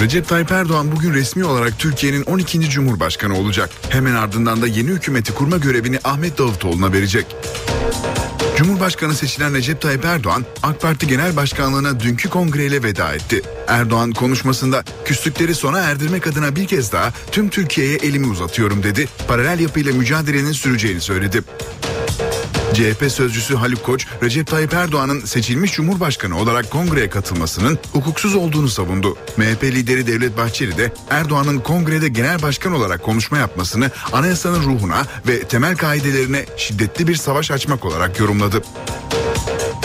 [0.00, 2.60] Recep Tayyip Erdoğan bugün resmi olarak Türkiye'nin 12.
[2.70, 3.70] Cumhurbaşkanı olacak.
[3.88, 7.26] Hemen ardından da yeni hükümeti kurma görevini Ahmet Davutoğlu'na verecek.
[8.56, 13.42] Cumhurbaşkanı seçilen Recep Tayyip Erdoğan AK Parti Genel Başkanlığı'na dünkü kongreyle veda etti.
[13.68, 19.08] Erdoğan konuşmasında küslükleri sona erdirmek adına bir kez daha tüm Türkiye'ye elimi uzatıyorum dedi.
[19.28, 21.42] Paralel yapıyla mücadelenin süreceğini söyledi.
[22.74, 29.16] CHP sözcüsü Haluk Koç, Recep Tayyip Erdoğan'ın seçilmiş Cumhurbaşkanı olarak kongreye katılmasının hukuksuz olduğunu savundu.
[29.36, 35.40] MHP lideri Devlet Bahçeli de Erdoğan'ın kongrede genel başkan olarak konuşma yapmasını anayasanın ruhuna ve
[35.40, 38.62] temel kaidelerine şiddetli bir savaş açmak olarak yorumladı.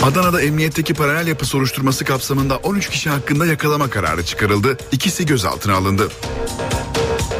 [0.02, 4.76] Adana'da emniyetteki paralel yapı soruşturması kapsamında 13 kişi hakkında yakalama kararı çıkarıldı.
[4.92, 6.08] İkisi gözaltına alındı.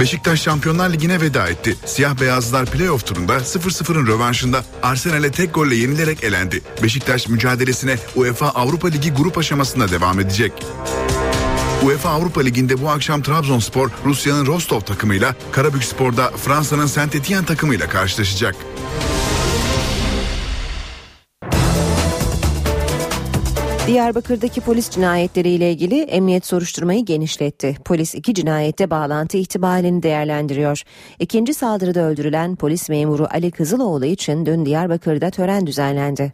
[0.01, 1.77] Beşiktaş Şampiyonlar Ligi'ne veda etti.
[1.85, 6.63] Siyah beyazlılar playoff turunda 0-0'ın rövanşında Arsenal'e tek golle yenilerek elendi.
[6.83, 10.53] Beşiktaş mücadelesine UEFA Avrupa Ligi grup aşamasında devam edecek.
[11.85, 18.55] UEFA Avrupa Ligi'nde bu akşam Trabzonspor Rusya'nın Rostov takımıyla, Karabükspor'da Fransa'nın Saint Etienne takımıyla karşılaşacak.
[23.87, 27.77] Diyarbakır'daki polis cinayetleriyle ilgili emniyet soruşturmayı genişletti.
[27.85, 30.83] Polis iki cinayette bağlantı ihtimalini değerlendiriyor.
[31.19, 36.33] İkinci saldırıda öldürülen polis memuru Ali Kızıloğlu için dün Diyarbakır'da tören düzenlendi.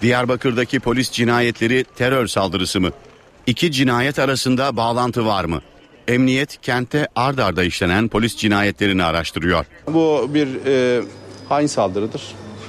[0.00, 2.90] Diyarbakır'daki polis cinayetleri terör saldırısı mı?
[3.46, 5.60] İki cinayet arasında bağlantı var mı?
[6.08, 9.66] Emniyet kentte ard arda işlenen polis cinayetlerini araştırıyor.
[9.86, 11.02] Bu bir e,
[11.48, 12.22] hain saldırıdır.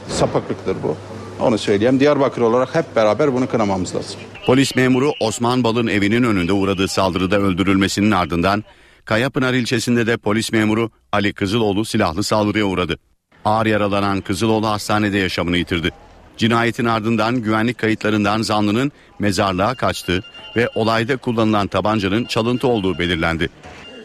[0.10, 0.98] Sapıklıktır bu.
[1.42, 2.00] Onu söyleyeyim.
[2.00, 4.20] Diyarbakır olarak hep beraber bunu kınamamız lazım.
[4.46, 8.64] Polis memuru Osman Bal'ın evinin önünde uğradığı saldırıda öldürülmesinin ardından
[9.06, 12.98] Kayapınar ilçesinde de polis memuru Ali Kızıloğlu silahlı saldırıya uğradı.
[13.46, 15.90] Ağır yaralanan Kızıloğlu hastanede yaşamını yitirdi.
[16.38, 20.24] Cinayetin ardından güvenlik kayıtlarından zanlının mezarlığa kaçtığı
[20.56, 23.50] ve olayda kullanılan tabancanın çalıntı olduğu belirlendi.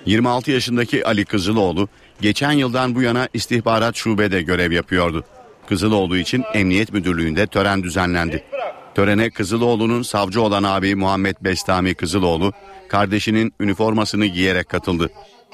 [0.07, 1.89] 26 yaşındaki Ali Kızıloğlu
[2.21, 5.25] geçen yıldan bu yana istihbarat şubede görev yapıyordu.
[5.69, 8.45] Kızıloğlu için Emniyet Müdürlüğü'nde tören düzenlendi.
[8.95, 12.53] Törene Kızıloğlu'nun savcı olan abi Muhammed Bestami Kızıloğlu,
[12.89, 15.11] kardeşinin üniformasını giyerek katıldı.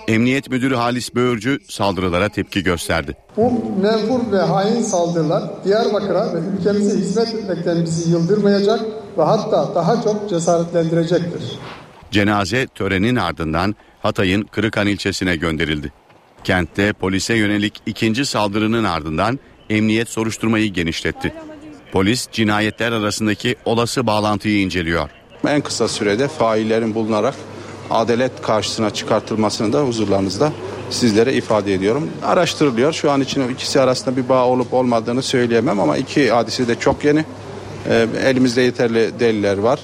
[0.09, 3.16] Emniyet Müdürü Halis Böğürcü saldırılara tepki gösterdi.
[3.37, 8.81] Bu menfur ve hain saldırılar Diyarbakır'a ve ülkemize hizmet etmekten bizi yıldırmayacak
[9.18, 11.42] ve hatta daha çok cesaretlendirecektir.
[12.11, 15.92] Cenaze törenin ardından Hatay'ın Kırıkan ilçesine gönderildi.
[16.44, 19.38] Kentte polise yönelik ikinci saldırının ardından
[19.76, 21.32] emniyet soruşturmayı genişletti.
[21.92, 25.11] Polis cinayetler arasındaki olası bağlantıyı inceliyor.
[25.48, 27.35] En kısa sürede faillerin bulunarak
[27.90, 30.52] adalet karşısına çıkartılmasını da huzurlarınızda
[30.90, 32.11] sizlere ifade ediyorum.
[32.22, 32.92] Araştırılıyor.
[32.92, 37.04] Şu an için ikisi arasında bir bağ olup olmadığını söyleyemem ama iki hadise de çok
[37.04, 37.24] yeni.
[37.88, 39.80] Ee, elimizde yeterli deliller var.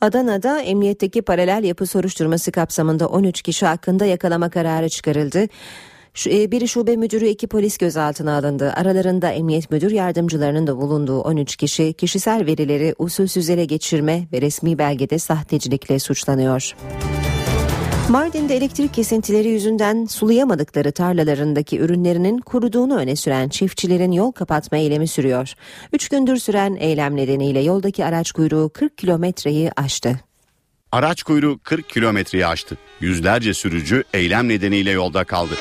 [0.00, 5.46] Adana'da emniyetteki paralel yapı soruşturması kapsamında 13 kişi hakkında yakalama kararı çıkarıldı.
[6.26, 8.72] E, biri şube müdürü iki polis gözaltına alındı.
[8.76, 14.78] Aralarında emniyet müdür yardımcılarının da bulunduğu 13 kişi kişisel verileri usulsüz ele geçirme ve resmi
[14.78, 16.74] belgede sahtecilikle suçlanıyor.
[18.08, 25.54] Mardin'de elektrik kesintileri yüzünden sulayamadıkları tarlalarındaki ürünlerinin kuruduğunu öne süren çiftçilerin yol kapatma eylemi sürüyor.
[25.92, 30.20] Üç gündür süren eylem nedeniyle yoldaki araç kuyruğu 40 kilometreyi aştı.
[30.92, 32.76] Araç kuyruğu 40 kilometreyi aştı.
[33.00, 35.54] Yüzlerce sürücü eylem nedeniyle yolda kaldı.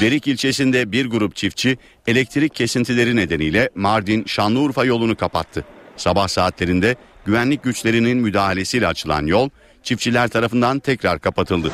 [0.00, 5.64] Derik ilçesinde bir grup çiftçi elektrik kesintileri nedeniyle Mardin Şanlıurfa yolunu kapattı.
[5.96, 9.48] Sabah saatlerinde güvenlik güçlerinin müdahalesiyle açılan yol
[9.82, 11.72] çiftçiler tarafından tekrar kapatıldı.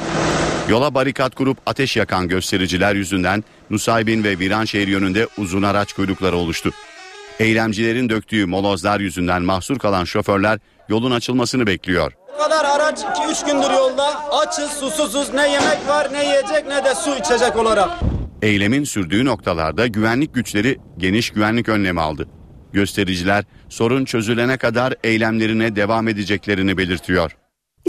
[0.68, 6.70] Yola barikat kurup ateş yakan göstericiler yüzünden Nusaybin ve Viranşehir yönünde uzun araç kuyrukları oluştu.
[7.38, 10.58] Eylemcilerin döktüğü molozlar yüzünden mahsur kalan şoförler
[10.90, 12.12] yolun açılmasını bekliyor.
[12.34, 16.94] Bu kadar araç 2-3 gündür yolda açız susuzuz ne yemek var ne yiyecek ne de
[16.94, 17.90] su içecek olarak.
[18.42, 22.28] Eylemin sürdüğü noktalarda güvenlik güçleri geniş güvenlik önlemi aldı.
[22.72, 27.36] Göstericiler sorun çözülene kadar eylemlerine devam edeceklerini belirtiyor.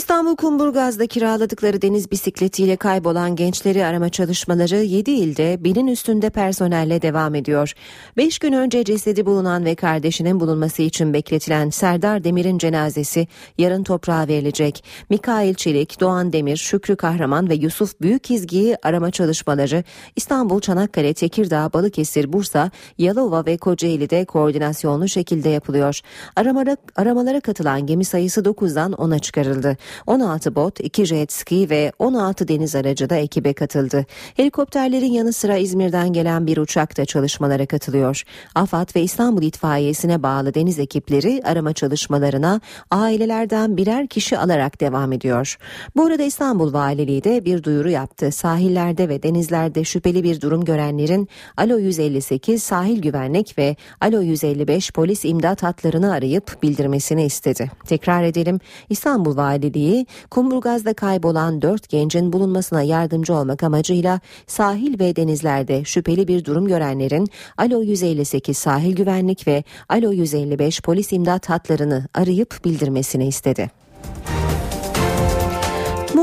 [0.02, 7.36] İstanbul Kumburgaz'da kiraladıkları deniz bisikletiyle kaybolan gençleri arama çalışmaları 7 ilde binin üstünde personelle devam
[7.36, 7.74] ediyor.
[8.18, 14.28] 5 gün önce cesedi bulunan ve kardeşinin bulunması için bekletilen Serdar Demir'in cenazesi yarın toprağa
[14.28, 14.84] verilecek.
[15.10, 19.84] Mikail Çelik, Doğan Demir, Şükrü Kahraman ve Yusuf Büyükizgi'yi arama çalışmaları
[20.16, 26.00] İstanbul, Çanakkale, Tekirdağ, Balıkesir, Bursa, Yalova ve Kocaeli'de koordinasyonlu şekilde yapılıyor.
[26.36, 29.78] Aramalara, aramalara katılan gemi sayısı 9'dan 10'a çıkarıldı.
[30.08, 34.06] 16 bot, 2 jet ski ve 16 deniz aracı da ekibe katıldı.
[34.36, 38.24] Helikopterlerin yanı sıra İzmir'den gelen bir uçak da çalışmalara katılıyor.
[38.56, 45.58] AFAD ve İstanbul İtfaiyesi'ne bağlı deniz ekipleri arama çalışmalarına ailelerden birer kişi alarak devam ediyor.
[45.96, 48.32] Bu arada İstanbul Valiliği de bir duyuru yaptı.
[48.32, 51.28] Sahillerde ve denizlerde şüpheli bir durum görenlerin
[51.58, 57.72] Alo 158 sahil güvenlik ve Alo 155 polis imdat hatlarını arayıp bildirmesini istedi.
[57.86, 59.81] Tekrar edelim İstanbul Valiliği
[60.30, 67.28] Kumburgaz'da kaybolan 4 gencin bulunmasına yardımcı olmak amacıyla sahil ve denizlerde şüpheli bir durum görenlerin
[67.58, 73.72] Alo 158 sahil güvenlik ve Alo 155 polis imdat hatlarını arayıp bildirmesini istedi.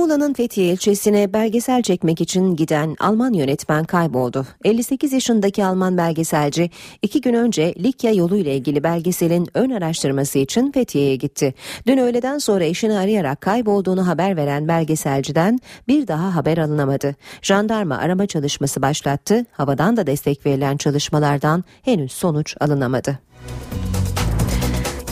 [0.08, 4.46] Muğla'nın Fethiye ilçesine belgesel çekmek için giden Alman yönetmen kayboldu.
[4.64, 6.70] 58 yaşındaki Alman belgeselci
[7.02, 11.54] iki gün önce Likya yolu ile ilgili belgeselin ön araştırması için Fethiye'ye gitti.
[11.86, 17.14] Dün öğleden sonra eşini arayarak kaybolduğunu haber veren belgeselciden bir daha haber alınamadı.
[17.42, 19.46] Jandarma arama çalışması başlattı.
[19.52, 23.18] Havadan da destek verilen çalışmalardan henüz sonuç alınamadı.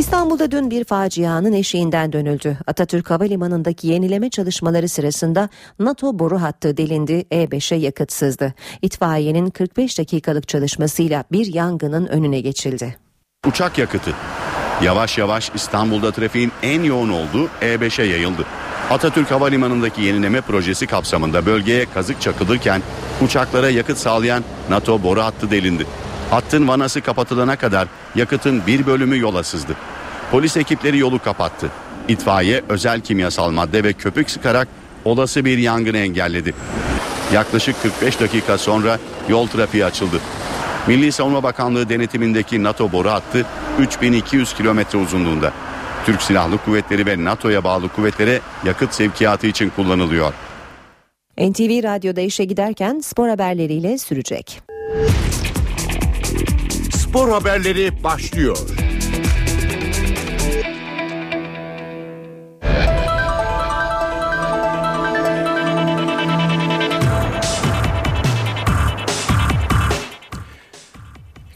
[0.07, 2.59] İstanbul'da dün bir facianın eşiğinden dönüldü.
[2.67, 8.55] Atatürk Havalimanı'ndaki yenileme çalışmaları sırasında NATO boru hattı delindi, E5'e yakıt sızdı.
[8.83, 12.97] İtfaiyenin 45 dakikalık çalışmasıyla bir yangının önüne geçildi.
[13.47, 14.11] Uçak yakıtı.
[14.83, 18.45] Yavaş yavaş İstanbul'da trafiğin en yoğun olduğu E5'e yayıldı.
[18.91, 22.83] Atatürk Havalimanı'ndaki yenileme projesi kapsamında bölgeye kazık çakılırken
[23.23, 25.87] uçaklara yakıt sağlayan NATO boru hattı delindi.
[26.31, 29.77] Hattın vanası kapatılana kadar yakıtın bir bölümü yola sızdı.
[30.31, 31.71] Polis ekipleri yolu kapattı.
[32.09, 34.69] İtfaiye özel kimyasal madde ve köpük sıkarak
[35.05, 36.55] olası bir yangını engelledi.
[37.33, 40.21] Yaklaşık 45 dakika sonra yol trafiği açıldı.
[40.87, 43.47] Milli Savunma Bakanlığı denetimindeki NATO boru hattı
[43.79, 45.53] 3200 kilometre uzunluğunda.
[46.07, 50.33] Türk Silahlı Kuvvetleri ve NATO'ya bağlı kuvvetlere yakıt sevkiyatı için kullanılıyor.
[51.39, 54.63] NTV Radyo'da işe giderken spor haberleriyle sürecek.
[56.93, 58.59] Spor haberleri başlıyor.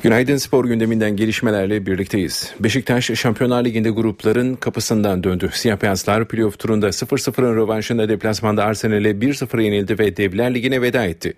[0.02, 2.54] Günaydın spor gündeminden gelişmelerle birlikteyiz.
[2.60, 5.50] Beşiktaş Şampiyonlar Ligi'nde grupların kapısından döndü.
[5.52, 11.34] Siyah Beyazlar playoff turunda 0-0'ın rövanşında deplasmanda Arsenal'e 1-0 yenildi ve Devler Ligi'ne veda etti.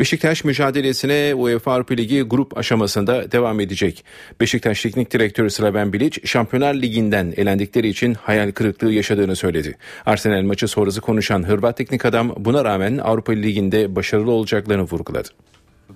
[0.00, 4.04] Beşiktaş mücadelesine UEFA Avrupa Ligi grup aşamasında devam edecek.
[4.40, 9.76] Beşiktaş Teknik Direktörü Slaven Bilic Şampiyonlar Ligi'nden elendikleri için hayal kırıklığı yaşadığını söyledi.
[10.06, 15.28] Arsenal maçı sonrası konuşan Hırvat teknik adam buna rağmen Avrupa Ligi'nde başarılı olacaklarını vurguladı.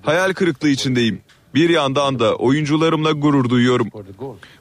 [0.02, 1.20] Hayal kırıklığı içindeyim.
[1.54, 3.88] Bir yandan da oyuncularımla gurur duyuyorum.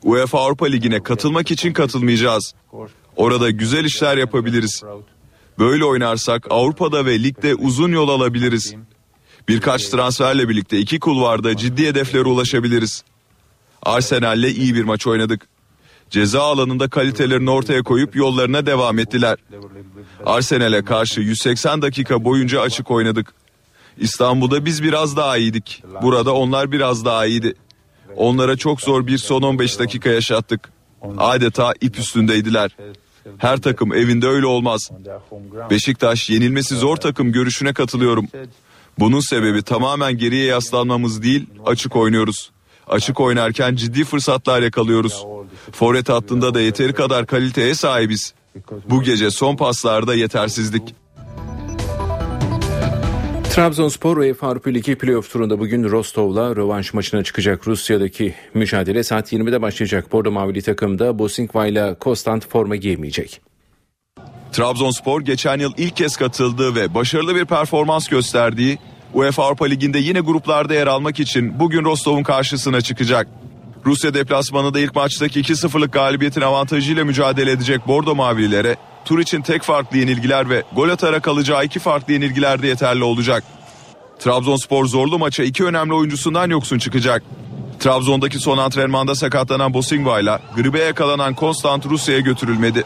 [0.04, 2.54] UEFA Avrupa Ligi'ne katılmak için katılmayacağız.
[3.15, 4.84] Orada güzel işler yapabiliriz.
[5.60, 8.73] Böyle oynarsak Avrupa'da ve ligde uzun yol alabiliriz.
[9.47, 13.04] Birkaç transferle birlikte iki kulvarda ciddi hedeflere ulaşabiliriz.
[13.84, 15.47] Arsenal'le iyi bir maç oynadık.
[16.10, 19.38] Ceza alanında kalitelerini ortaya koyup yollarına devam ettiler.
[20.25, 23.34] Arsenal'e karşı 180 dakika boyunca açık oynadık.
[23.99, 25.83] İstanbul'da biz biraz daha iyiydik.
[26.01, 27.53] Burada onlar biraz daha iyiydi.
[28.15, 30.69] Onlara çok zor bir son 15 dakika yaşattık.
[31.17, 32.75] Adeta ip üstündeydiler.
[33.38, 34.91] Her takım evinde öyle olmaz.
[35.69, 38.27] Beşiktaş yenilmesi zor takım görüşüne katılıyorum.
[38.99, 42.51] Bunun sebebi tamamen geriye yaslanmamız değil, açık oynuyoruz.
[42.88, 45.25] Açık oynarken ciddi fırsatlar yakalıyoruz.
[45.71, 48.33] Forvet hattında da yeteri kadar kaliteye sahibiz.
[48.89, 50.95] Bu gece son paslarda yetersizlik.
[53.60, 57.67] Trabzonspor UEFA Avrupa Ligi playoff turunda bugün Rostov'la rövanş maçına çıkacak.
[57.67, 60.12] Rusya'daki mücadele saat 20'de başlayacak.
[60.12, 63.41] Bordo Mavili takımda Bosinkva ile Kostant forma giyemeyecek.
[64.52, 68.78] Trabzonspor geçen yıl ilk kez katıldığı ve başarılı bir performans gösterdiği
[69.13, 73.28] UEFA Avrupa Ligi'nde yine gruplarda yer almak için bugün Rostov'un karşısına çıkacak.
[73.86, 79.97] Rusya deplasmanında ilk maçtaki 2-0'lık galibiyetin avantajıyla mücadele edecek Bordo Mavililere tur için tek farklı
[79.97, 83.43] yenilgiler ve gol atarak alacağı iki farklı yenilgiler de yeterli olacak.
[84.19, 87.23] Trabzonspor zorlu maça iki önemli oyuncusundan yoksun çıkacak.
[87.79, 92.83] Trabzon'daki son antrenmanda sakatlanan Bosingva ile gribe yakalanan Konstant Rusya'ya götürülmedi.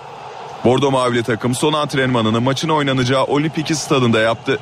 [0.65, 4.59] Bordo Mavili takım son antrenmanını maçın oynanacağı Olimpiki stadında yaptı.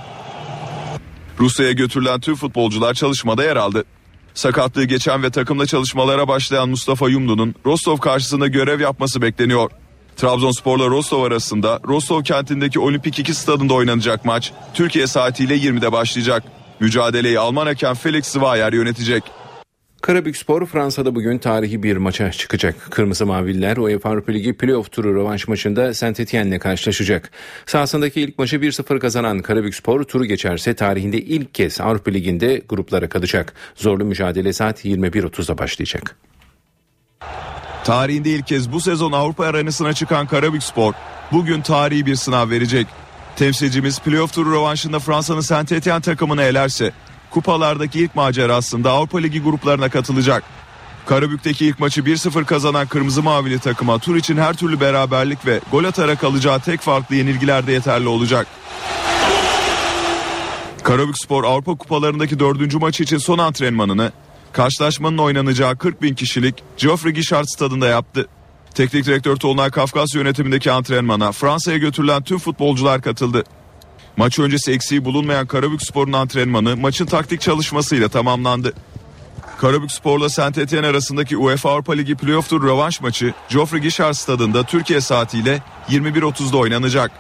[1.40, 3.86] Rusya'ya götürülen tüm futbolcular çalışmada yer aldı.
[4.34, 9.72] Sakatlığı geçen ve takımla çalışmalara başlayan Mustafa Yumlu'nun Rostov karşısında görev yapması bekleniyor.
[10.22, 16.44] Trabzonspor'la Rostov arasında Rostov kentindeki Olimpik 2 stadında oynanacak maç Türkiye saatiyle 20'de başlayacak.
[16.80, 19.24] Mücadeleyi Alman hakem Felix Zvayer yönetecek.
[20.02, 22.76] Karabükspor Fransa'da bugün tarihi bir maça çıkacak.
[22.90, 27.32] Kırmızı Maviller UEFA Avrupa Ligi playoff turu rövanş maçında Saint Etienne'le karşılaşacak.
[27.66, 33.54] Sahasındaki ilk maçı 1-0 kazanan Karabükspor turu geçerse tarihinde ilk kez Avrupa Ligi'nde gruplara kalacak.
[33.76, 36.18] Zorlu mücadele saat 21.30'da başlayacak.
[37.84, 40.94] Tarihinde ilk kez bu sezon Avrupa arenasına çıkan Karabükspor
[41.32, 42.88] bugün tarihi bir sınav verecek.
[43.36, 46.92] Temsilcimiz playoff turu rövanşında Fransa'nın Saint Etienne takımını elerse
[47.30, 50.44] kupalardaki ilk macerasında Avrupa Ligi gruplarına katılacak.
[51.06, 55.84] Karabük'teki ilk maçı 1-0 kazanan Kırmızı Mavili takıma tur için her türlü beraberlik ve gol
[55.84, 58.48] atarak alacağı tek farklı yenilgiler de yeterli olacak.
[60.84, 64.12] Karabükspor Avrupa kupalarındaki dördüncü maçı için son antrenmanını
[64.54, 68.28] karşılaşmanın oynanacağı 40 bin kişilik Geoffrey Guichard stadında yaptı.
[68.74, 73.44] Teknik direktör Tolunay Kafkas yönetimindeki antrenmana Fransa'ya götürülen tüm futbolcular katıldı.
[74.18, 78.74] Maç öncesi eksiği bulunmayan Karabükspor'un antrenmanı maçın taktik çalışmasıyla tamamlandı.
[79.58, 85.02] Karabükspor'la Saint Etienne arasındaki UEFA Avrupa Ligi playoff tur rövanş maçı Geoffrey Guichard stadında Türkiye
[85.02, 87.12] saatiyle 21.30'da oynanacak.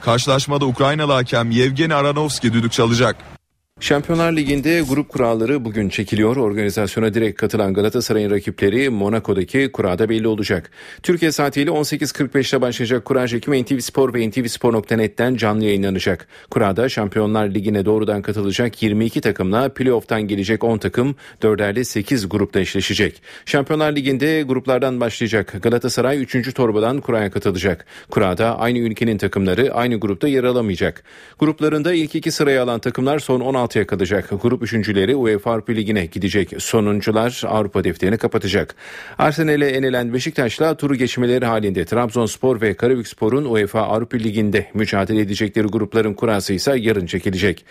[0.00, 3.39] Karşılaşmada Ukraynalı hakem Yevgeni Aranovski düdük çalacak.
[3.82, 6.36] Şampiyonlar Ligi'nde grup kuralları bugün çekiliyor.
[6.36, 10.70] Organizasyona direkt katılan Galatasaray'ın rakipleri Monaco'daki kurada belli olacak.
[11.02, 16.28] Türkiye saatiyle 18.45'te başlayacak kura çekimi NTV Spor ve ntvspor.net'ten canlı yayınlanacak.
[16.50, 23.22] Kurada Şampiyonlar Ligi'ne doğrudan katılacak 22 takımla playoff'tan gelecek 10 takım 4'erli 8 grupta eşleşecek.
[23.46, 25.54] Şampiyonlar Ligi'nde gruplardan başlayacak.
[25.62, 26.54] Galatasaray 3.
[26.54, 27.86] torbadan kuraya katılacak.
[28.10, 31.02] Kurada aynı ülkenin takımları aynı grupta yer alamayacak.
[31.38, 34.30] Gruplarında ilk iki sırayı alan takımlar son 16 16'ya kalacak.
[34.42, 36.52] Grup üçüncüleri UEFA Avrupa Ligi'ne gidecek.
[36.58, 38.74] Sonuncular Avrupa defterini kapatacak.
[39.18, 46.14] Arsenal'e enilen Beşiktaş'la turu geçmeleri halinde Trabzonspor ve Karabükspor'un UEFA Avrupa Ligi'nde mücadele edecekleri grupların
[46.14, 47.64] kurası ise yarın çekilecek.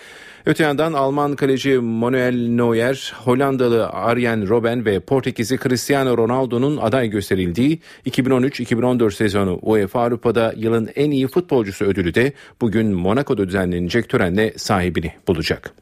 [0.45, 7.80] Öte yandan Alman kaleci Manuel Neuer, Hollandalı Arjen Robben ve Portekizli Cristiano Ronaldo'nun aday gösterildiği
[8.06, 15.14] 2013-2014 sezonu UEFA Avrupa'da yılın en iyi futbolcusu ödülü de bugün Monaco'da düzenlenecek törenle sahibini
[15.28, 15.74] bulacak.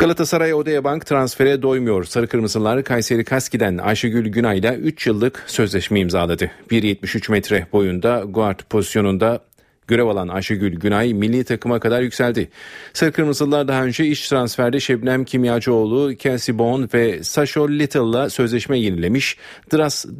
[0.00, 2.04] Galatasaray Odaya Bank transfere doymuyor.
[2.04, 6.50] Sarı Kırmızılar Kayseri Kaski'den Ayşegül Günay'la 3 yıllık sözleşme imzaladı.
[6.70, 9.40] 1.73 metre boyunda guard pozisyonunda
[9.88, 12.50] görev alan Ayşegül Günay milli takıma kadar yükseldi.
[12.92, 19.36] Sarı Kırmızılar daha önce iş transferde Şebnem Kimyacıoğlu, Kelsey Bone ve Sasho Little'la sözleşme yenilemiş.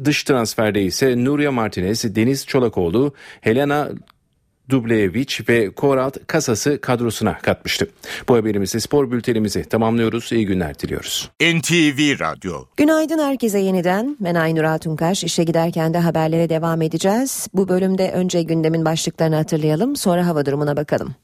[0.05, 3.89] Dış transferde ise Nuria Martinez, Deniz Çolakoğlu, Helena
[4.71, 7.87] Dublevic ve Korat kasası kadrosuna katmıştı.
[8.29, 10.31] Bu haberimizi spor bültenimizi tamamlıyoruz.
[10.31, 11.29] İyi günler diliyoruz.
[11.41, 12.65] NTV Radyo.
[12.77, 14.17] Günaydın herkese yeniden.
[14.19, 15.23] Ben Aynur Altunkaş.
[15.23, 17.47] İşe giderken de haberlere devam edeceğiz.
[17.53, 19.95] Bu bölümde önce gündemin başlıklarını hatırlayalım.
[19.95, 21.15] Sonra hava durumuna bakalım.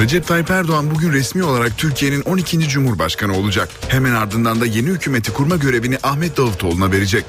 [0.00, 2.60] Recep Tayyip Erdoğan bugün resmi olarak Türkiye'nin 12.
[2.60, 3.68] Cumhurbaşkanı olacak.
[3.88, 7.24] Hemen ardından da yeni hükümeti kurma görevini Ahmet Davutoğlu'na verecek.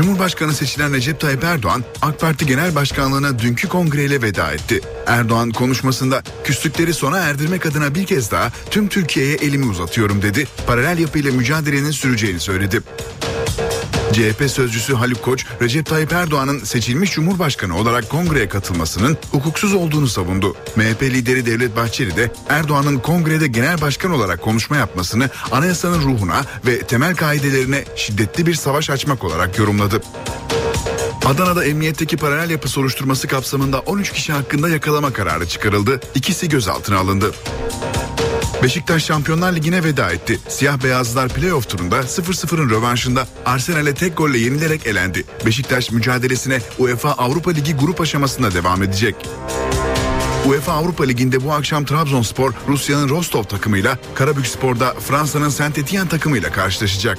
[0.00, 4.80] Cumhurbaşkanı seçilen Recep Tayyip Erdoğan AK Parti Genel Başkanlığı'na dünkü kongreyle veda etti.
[5.06, 10.46] Erdoğan konuşmasında küslükleri sona erdirmek adına bir kez daha tüm Türkiye'ye elimi uzatıyorum dedi.
[10.66, 12.80] Paralel yapıyla mücadelenin süreceğini söyledi.
[14.12, 20.56] CHP sözcüsü Haluk Koç, Recep Tayyip Erdoğan'ın seçilmiş Cumhurbaşkanı olarak kongreye katılmasının hukuksuz olduğunu savundu.
[20.76, 26.78] MHP lideri Devlet Bahçeli de Erdoğan'ın kongrede genel başkan olarak konuşma yapmasını anayasanın ruhuna ve
[26.78, 30.02] temel kaidelerine şiddetli bir savaş açmak olarak yorumladı.
[31.24, 36.00] Adana'da emniyetteki paralel yapı soruşturması kapsamında 13 kişi hakkında yakalama kararı çıkarıldı.
[36.14, 37.32] İkisi gözaltına alındı.
[38.62, 40.38] Beşiktaş Şampiyonlar Ligi'ne veda etti.
[40.48, 45.24] Siyah beyazlılar playoff turunda 0-0'ın rövanşında Arsenal'e tek golle yenilerek elendi.
[45.46, 49.14] Beşiktaş mücadelesine UEFA Avrupa Ligi grup aşamasında devam edecek.
[50.48, 57.18] UEFA Avrupa Ligi'nde bu akşam Trabzonspor Rusya'nın Rostov takımıyla, Karabükspor'da Fransa'nın Saint Etienne takımıyla karşılaşacak.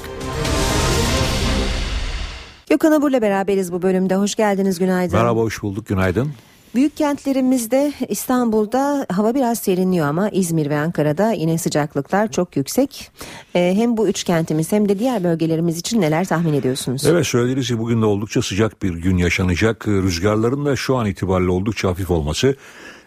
[2.70, 4.16] Gökhan Abur'la beraberiz bu bölümde.
[4.16, 5.18] Hoş geldiniz, günaydın.
[5.18, 6.34] Merhaba, hoş bulduk, günaydın.
[6.76, 13.12] Büyük kentlerimizde İstanbul'da hava biraz serinliyor ama İzmir ve Ankara'da yine sıcaklıklar çok yüksek.
[13.56, 17.06] Ee, hem bu üç kentimiz hem de diğer bölgelerimiz için neler tahmin ediyorsunuz?
[17.06, 19.88] Evet söylediğiniz gibi bugün de oldukça sıcak bir gün yaşanacak.
[19.88, 22.56] Rüzgarların da şu an itibariyle oldukça hafif olması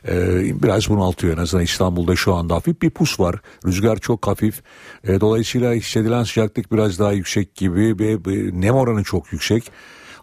[0.09, 3.37] e, biraz bunaltıyor en azından İstanbul'da şu anda hafif bir pus var.
[3.67, 4.63] Rüzgar çok hafif.
[5.05, 8.19] E, dolayısıyla hissedilen sıcaklık biraz daha yüksek gibi ve
[8.61, 9.65] nem oranı çok yüksek.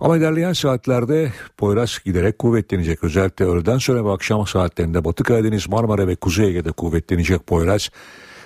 [0.02, 3.04] Ama ilerleyen saatlerde Poyraz giderek kuvvetlenecek.
[3.04, 7.90] Özellikle öğleden sonra ve akşam saatlerinde Batı Karadeniz, Marmara ve Kuzey Ege'de kuvvetlenecek Poyraz.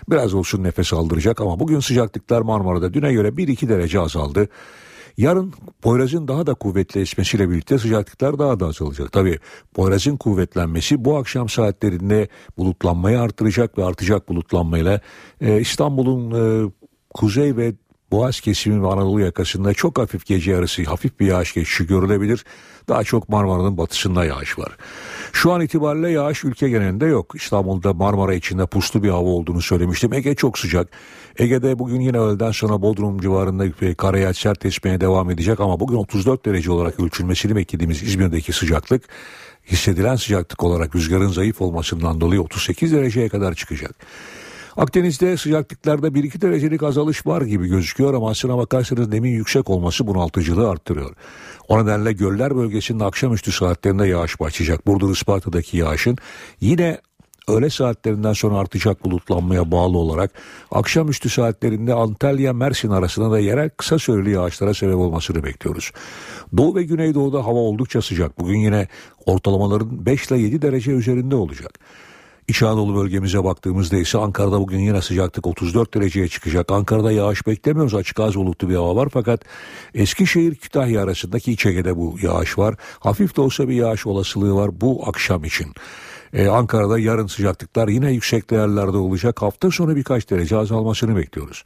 [0.10, 4.49] Biraz olsun nefes aldıracak ama bugün sıcaklıklar Marmara'da düne göre 1-2 derece azaldı.
[5.18, 9.12] Yarın Poyraz'ın daha da kuvvetli esmesiyle birlikte sıcaklıklar daha da azalacak.
[9.12, 9.39] Tabii
[9.74, 12.28] Poyraz'ın kuvvetlenmesi bu akşam saatlerinde
[12.58, 15.01] bulutlanmayı artıracak ve artacak bulutlanmayla
[15.41, 16.72] e, İstanbul'un e,
[17.14, 17.74] kuzey ve
[18.12, 22.45] Boğaz kesimi ve Anadolu yakasında çok hafif gece yarısı hafif bir yağış geçişi görülebilir.
[22.89, 24.78] Daha çok Marmara'nın batısında yağış var.
[25.34, 27.34] Şu an itibariyle yağış ülke genelinde yok.
[27.36, 30.14] İstanbul'da Marmara içinde puslu bir hava olduğunu söylemiştim.
[30.14, 30.88] Ege çok sıcak.
[31.39, 36.45] Ege'de bugün yine öğleden sonra Bodrum civarında karaya sert esmeye devam edecek ama bugün 34
[36.45, 39.03] derece olarak ölçülmesini beklediğimiz İzmir'deki sıcaklık
[39.72, 43.95] hissedilen sıcaklık olarak rüzgarın zayıf olmasından dolayı 38 dereceye kadar çıkacak.
[44.78, 50.69] Akdeniz'de sıcaklıklarda 1-2 derecelik azalış var gibi gözüküyor ama aslına bakarsanız nemin yüksek olması bunaltıcılığı
[50.69, 51.15] arttırıyor.
[51.67, 54.88] O nedenle göller bölgesinde akşamüstü saatlerinde yağış başlayacak.
[54.88, 56.17] Burdur Isparta'daki yağışın
[56.61, 56.99] yine
[57.47, 60.32] öğle saatlerinden sonra artacak bulutlanmaya bağlı olarak
[60.71, 65.91] akşamüstü saatlerinde Antalya Mersin arasında da yerel kısa süreli yağışlara sebep olmasını bekliyoruz.
[66.57, 68.39] Doğu ve Güneydoğu'da hava oldukça sıcak.
[68.39, 68.88] Bugün yine
[69.26, 71.80] ortalamaların 5 ile 7 derece üzerinde olacak.
[72.48, 76.72] İç Anadolu bölgemize baktığımızda ise Ankara'da bugün yine sıcaklık 34 dereceye çıkacak.
[76.72, 77.96] Ankara'da yağış beklemiyoruz.
[77.96, 79.41] Açık az bulutlu bir hava var fakat
[79.93, 82.76] Eskişehir Kütahya arasındaki iç Ege'de bu yağış var.
[83.00, 85.74] Hafif de olsa bir yağış olasılığı var bu akşam için.
[86.34, 89.41] Ee, Ankara'da yarın sıcaklıklar yine yüksek değerlerde olacak.
[89.41, 91.64] Hafta sonu birkaç derece azalmasını bekliyoruz.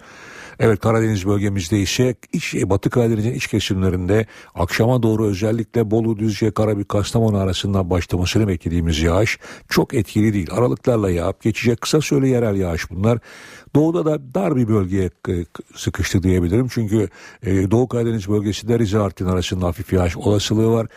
[0.60, 6.90] Evet Karadeniz bölgemizde ise iç, Batı Karadeniz'in iç kesimlerinde akşama doğru özellikle Bolu, Düzce, Karabük,
[6.90, 9.40] Kastamonu arasından başlamasını beklediğimiz yağış
[9.70, 10.48] çok etkili değil.
[10.52, 13.20] Aralıklarla yağıp geçecek kısa süreli yerel yağış bunlar.
[13.76, 15.10] Doğuda da dar bir bölgeye
[15.76, 16.68] sıkıştı diyebilirim.
[16.68, 17.10] Çünkü
[17.44, 20.88] e, Doğu Karadeniz bölgesinde Rize Artvin arasında hafif yağış olasılığı var.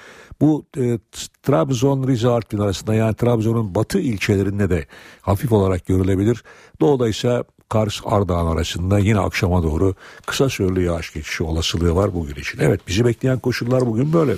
[0.41, 0.99] Bu e,
[1.43, 4.87] Trabzon Rize Artvin arasında yani Trabzon'un batı ilçelerinde de
[5.21, 6.45] hafif olarak görülebilir.
[6.81, 9.95] Doğuda ise Kars Ardahan arasında yine akşama doğru
[10.27, 12.59] kısa süreli yağış geçişi olasılığı var bugün için.
[12.61, 14.37] Evet bizi bekleyen koşullar bugün böyle.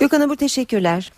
[0.00, 1.12] Gökhan Abur teşekkürler.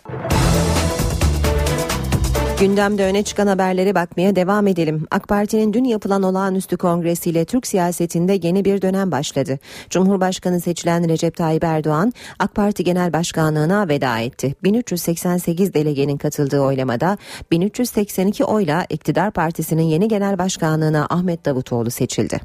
[2.61, 5.07] Gündemde öne çıkan haberlere bakmaya devam edelim.
[5.11, 9.59] AK Parti'nin dün yapılan olağanüstü kongresiyle Türk siyasetinde yeni bir dönem başladı.
[9.89, 14.55] Cumhurbaşkanı seçilen Recep Tayyip Erdoğan AK Parti Genel Başkanlığına veda etti.
[14.63, 17.17] 1388 delegenin katıldığı oylamada
[17.51, 22.39] 1382 oyla iktidar partisinin yeni genel başkanlığına Ahmet Davutoğlu seçildi.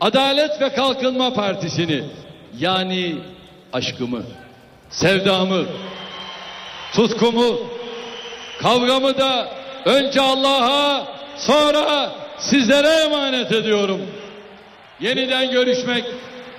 [0.00, 2.04] Adalet ve Kalkınma Partisi'ni
[2.58, 3.18] yani
[3.72, 4.22] aşkımı,
[4.90, 5.64] sevdamı,
[6.92, 7.75] tutkumu,
[8.62, 9.48] Kavgamı da
[9.84, 14.00] önce Allah'a sonra sizlere emanet ediyorum.
[15.00, 16.04] Yeniden görüşmek,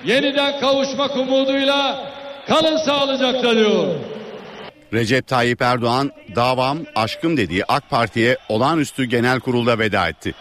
[0.04, 2.12] yeniden kavuşmak umuduyla
[2.48, 3.98] kalın sağlıcakla diyorum.
[4.92, 10.34] Recep Tayyip Erdoğan davam aşkım dediği AK Parti'ye olağanüstü genel kurulda veda etti.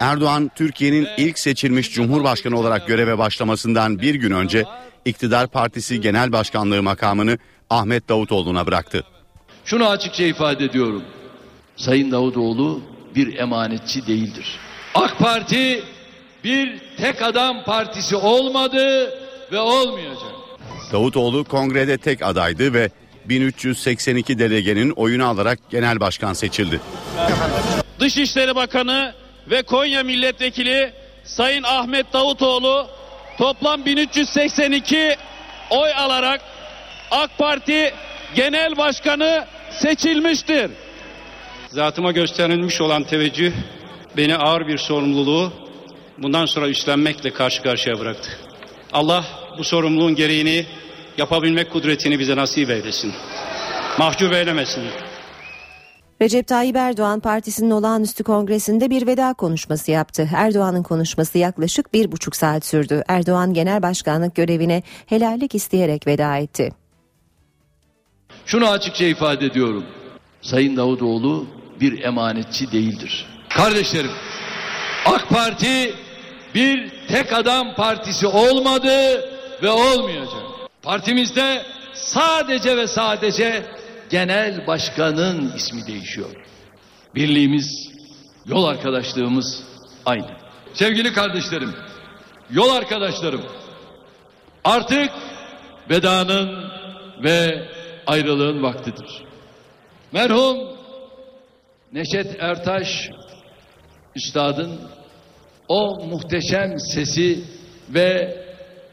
[0.00, 4.64] Erdoğan Türkiye'nin ilk seçilmiş cumhurbaşkanı olarak göreve başlamasından bir gün önce
[5.04, 7.38] iktidar partisi genel başkanlığı makamını
[7.70, 9.04] Ahmet Davutoğlu'na bıraktı.
[9.64, 11.04] Şunu açıkça ifade ediyorum.
[11.76, 12.80] Sayın Davutoğlu
[13.14, 14.58] bir emanetçi değildir.
[14.94, 15.82] AK Parti
[16.44, 19.12] bir tek adam partisi olmadı
[19.52, 20.32] ve olmayacak.
[20.92, 22.90] Davutoğlu kongrede tek adaydı ve
[23.24, 26.80] 1382 delegenin oyunu alarak genel başkan seçildi.
[28.00, 29.14] Dışişleri Bakanı
[29.50, 30.92] ve Konya Milletvekili
[31.24, 32.86] Sayın Ahmet Davutoğlu
[33.38, 35.16] toplam 1382
[35.70, 36.40] oy alarak
[37.10, 37.94] AK Parti
[38.34, 40.70] Genel Başkanı seçilmiştir.
[41.68, 43.52] Zatıma gösterilmiş olan teveccüh
[44.16, 45.52] beni ağır bir sorumluluğu
[46.18, 48.30] bundan sonra üstlenmekle karşı karşıya bıraktı.
[48.92, 49.24] Allah
[49.58, 50.66] bu sorumluluğun gereğini
[51.18, 53.12] yapabilmek kudretini bize nasip eylesin.
[53.98, 54.82] Mahcup eylemesin.
[56.22, 60.28] Recep Tayyip Erdoğan partisinin olağanüstü kongresinde bir veda konuşması yaptı.
[60.36, 63.02] Erdoğan'ın konuşması yaklaşık bir buçuk saat sürdü.
[63.08, 66.81] Erdoğan genel başkanlık görevine helallik isteyerek veda etti.
[68.46, 69.84] Şunu açıkça ifade ediyorum.
[70.42, 71.46] Sayın Davutoğlu
[71.80, 73.26] bir emanetçi değildir.
[73.48, 74.10] Kardeşlerim,
[75.06, 75.94] AK Parti
[76.54, 79.24] bir tek adam partisi olmadı
[79.62, 80.42] ve olmayacak.
[80.82, 81.62] Partimizde
[81.94, 83.62] sadece ve sadece
[84.10, 86.30] genel başkanın ismi değişiyor.
[87.14, 87.90] Birliğimiz,
[88.46, 89.62] yol arkadaşlığımız
[90.06, 90.30] aynı.
[90.74, 91.74] Sevgili kardeşlerim,
[92.50, 93.42] yol arkadaşlarım,
[94.64, 95.10] artık
[95.90, 96.70] vedanın
[97.22, 97.68] ve
[98.06, 99.24] ayrılığın vaktidir.
[100.12, 100.58] Merhum
[101.92, 103.10] Neşet Ertaş
[104.16, 104.80] Üstad'ın
[105.68, 107.44] o muhteşem sesi
[107.88, 108.36] ve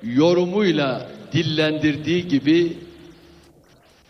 [0.04, 2.78] yorumuyla dillendirdiği gibi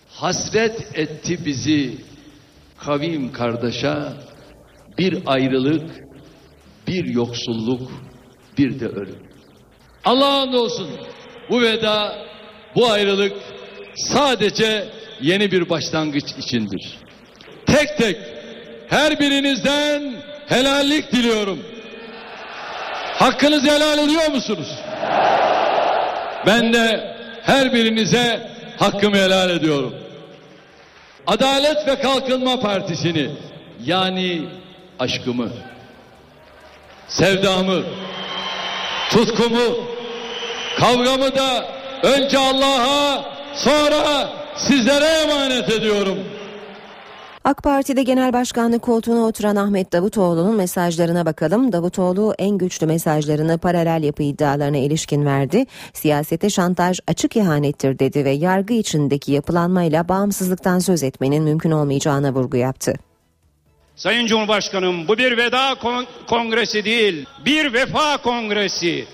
[0.10, 1.98] hasret etti bizi
[2.78, 3.96] kavim kardeşe
[4.98, 5.90] bir ayrılık,
[6.88, 7.92] bir yoksulluk,
[8.58, 9.20] bir de ölüm.
[10.06, 10.90] Allah'a olsun
[11.50, 12.16] Bu veda,
[12.76, 13.34] bu ayrılık
[14.08, 14.88] sadece
[15.22, 16.98] yeni bir başlangıç içindir.
[17.66, 18.18] Tek tek
[18.90, 20.14] her birinizden
[20.48, 21.60] helallik diliyorum.
[23.20, 24.68] Hakkınızı helal ediyor musunuz?
[26.46, 29.94] Ben de her birinize hakkımı helal ediyorum.
[31.28, 33.30] Adalet ve Kalkınma Partisi'ni
[33.86, 34.42] yani
[35.00, 35.50] aşkımı,
[37.08, 37.84] sevdamı,
[39.10, 39.88] tutkumu,
[40.80, 41.66] kavgamı da
[42.04, 46.18] önce Allah'a sonra sizlere emanet ediyorum.
[47.44, 51.72] AK Parti'de genel başkanlık koltuğuna oturan Ahmet Davutoğlu'nun mesajlarına bakalım.
[51.72, 55.66] Davutoğlu en güçlü mesajlarını paralel yapı iddialarına ilişkin verdi.
[55.94, 62.58] Siyasete şantaj açık ihanettir dedi ve yargı içindeki yapılanmayla bağımsızlıktan söz etmenin mümkün olmayacağına vurgu
[62.58, 62.94] yaptı.
[63.96, 69.06] Sayın Cumhurbaşkanım bu bir veda kon- kongresi değil, bir vefa kongresi,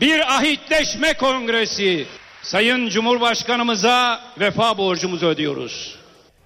[0.00, 2.06] bir ahitleşme kongresi.
[2.44, 5.94] Sayın Cumhurbaşkanımıza vefa borcumuzu ödüyoruz.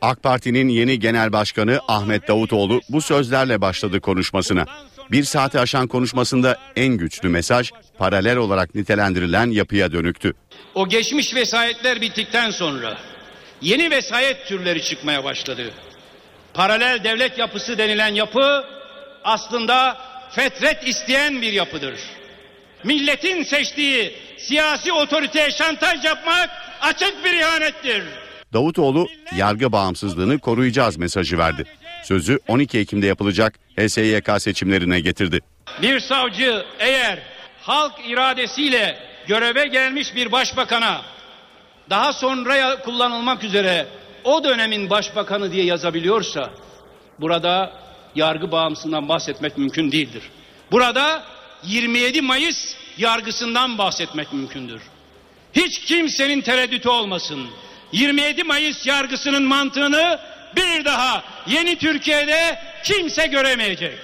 [0.01, 4.67] AK Parti'nin yeni genel başkanı Ahmet Davutoğlu bu sözlerle başladı konuşmasına.
[5.11, 10.35] Bir saati aşan konuşmasında en güçlü mesaj paralel olarak nitelendirilen yapıya dönüktü.
[10.75, 12.99] O geçmiş vesayetler bittikten sonra
[13.63, 15.71] yeni vesayet türleri çıkmaya başladı.
[16.55, 18.65] Paralel devlet yapısı denilen yapı
[19.25, 19.99] aslında
[20.31, 21.95] fetret isteyen bir yapıdır.
[22.85, 26.51] Milletin seçtiği siyasi otoriteye şantaj yapmak
[26.81, 28.03] açık bir ihanettir.
[28.53, 29.07] Davutoğlu
[29.37, 31.65] yargı bağımsızlığını koruyacağız mesajı verdi.
[32.05, 35.41] Sözü 12 Ekim'de yapılacak HSYK seçimlerine getirdi.
[35.83, 37.19] Bir savcı eğer
[37.63, 41.03] halk iradesiyle göreve gelmiş bir başbakana
[41.91, 43.87] daha sonra kullanılmak üzere
[44.25, 46.51] o dönemin başbakanı diye yazabiliyorsa
[47.21, 47.73] burada
[48.15, 50.23] yargı bağımsızlığından bahsetmek mümkün değildir.
[50.73, 51.23] Burada
[51.65, 54.83] 27 Mayıs yargısından bahsetmek mümkündür.
[55.53, 57.47] Hiç kimsenin tereddütü olmasın.
[57.93, 60.21] 27 Mayıs yargısının mantığını
[60.57, 63.99] bir daha yeni Türkiye'de kimse göremeyecek.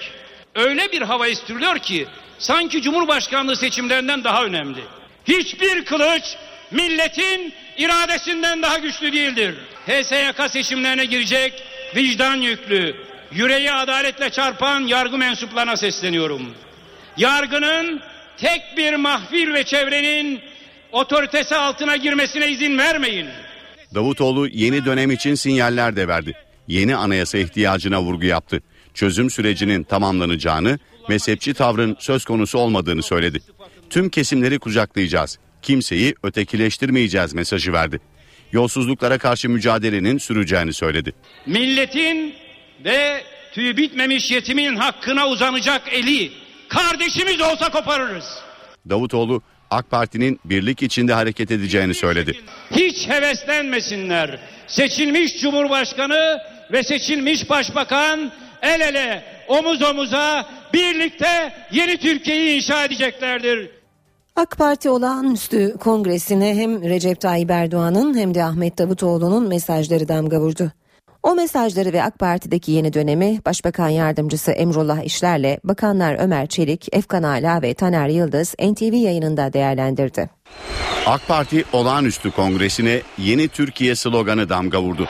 [0.55, 2.07] Öyle bir hava estiriliyor ki
[2.39, 4.81] sanki Cumhurbaşkanlığı seçimlerinden daha önemli.
[5.25, 6.23] Hiçbir kılıç
[6.71, 9.55] milletin iradesinden daha güçlü değildir.
[9.87, 11.63] HSYK seçimlerine girecek
[11.95, 12.95] vicdan yüklü,
[13.31, 16.55] yüreği adaletle çarpan yargı mensuplarına sesleniyorum.
[17.17, 18.01] Yargının
[18.37, 20.39] tek bir mahfil ve çevrenin
[20.91, 23.27] otoritesi altına girmesine izin vermeyin.
[23.95, 26.33] Davutoğlu yeni dönem için sinyaller de verdi.
[26.67, 28.61] Yeni anayasa ihtiyacına vurgu yaptı.
[28.93, 33.39] Çözüm sürecinin tamamlanacağını, mezhepçi tavrın söz konusu olmadığını söyledi.
[33.89, 35.39] Tüm kesimleri kucaklayacağız.
[35.61, 37.99] Kimseyi ötekileştirmeyeceğiz mesajı verdi.
[38.51, 41.13] Yolsuzluklara karşı mücadelenin süreceğini söyledi.
[41.45, 42.33] Milletin
[42.85, 46.31] ve tüy bitmemiş yetimin hakkına uzanacak eli
[46.69, 48.25] kardeşimiz olsa koparırız.
[48.89, 49.41] Davutoğlu
[49.71, 52.39] AK Parti'nin birlik içinde hareket edeceğini söyledi.
[52.71, 54.39] Hiç heveslenmesinler.
[54.67, 56.39] Seçilmiş Cumhurbaşkanı
[56.71, 63.69] ve seçilmiş Başbakan el ele omuz omuza birlikte yeni Türkiye'yi inşa edeceklerdir.
[64.35, 70.71] AK Parti olağanüstü kongresine hem Recep Tayyip Erdoğan'ın hem de Ahmet Davutoğlu'nun mesajları damga vurdu.
[71.25, 77.23] O mesajları ve AK Parti'deki yeni dönemi Başbakan Yardımcısı Emrullah İşler'le Bakanlar Ömer Çelik, Efkan
[77.23, 80.29] Ala ve Taner Yıldız NTV yayınında değerlendirdi.
[81.05, 85.07] AK Parti olağanüstü kongresine yeni Türkiye sloganı damga vurdu.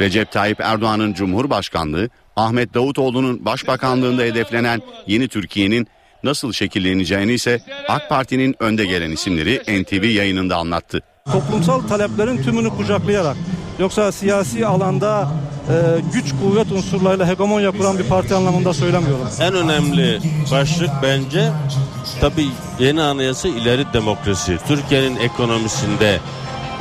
[0.00, 5.86] Recep Tayyip Erdoğan'ın Cumhurbaşkanlığı, Ahmet Davutoğlu'nun başbakanlığında hedeflenen yeni Türkiye'nin
[6.24, 11.00] nasıl şekilleneceğini ise AK Parti'nin önde gelen isimleri NTV yayınında anlattı.
[11.32, 13.36] Toplumsal taleplerin tümünü kucaklayarak
[13.78, 15.28] yoksa siyasi alanda
[15.68, 15.74] e,
[16.12, 19.28] güç kuvvet unsurlarıyla hegemonya kuran bir parti anlamında söylemiyorum.
[19.40, 20.20] En önemli
[20.52, 21.50] başlık bence
[22.20, 22.48] tabii
[22.78, 24.58] yeni anayasa ileri demokrasi.
[24.68, 26.20] Türkiye'nin ekonomisinde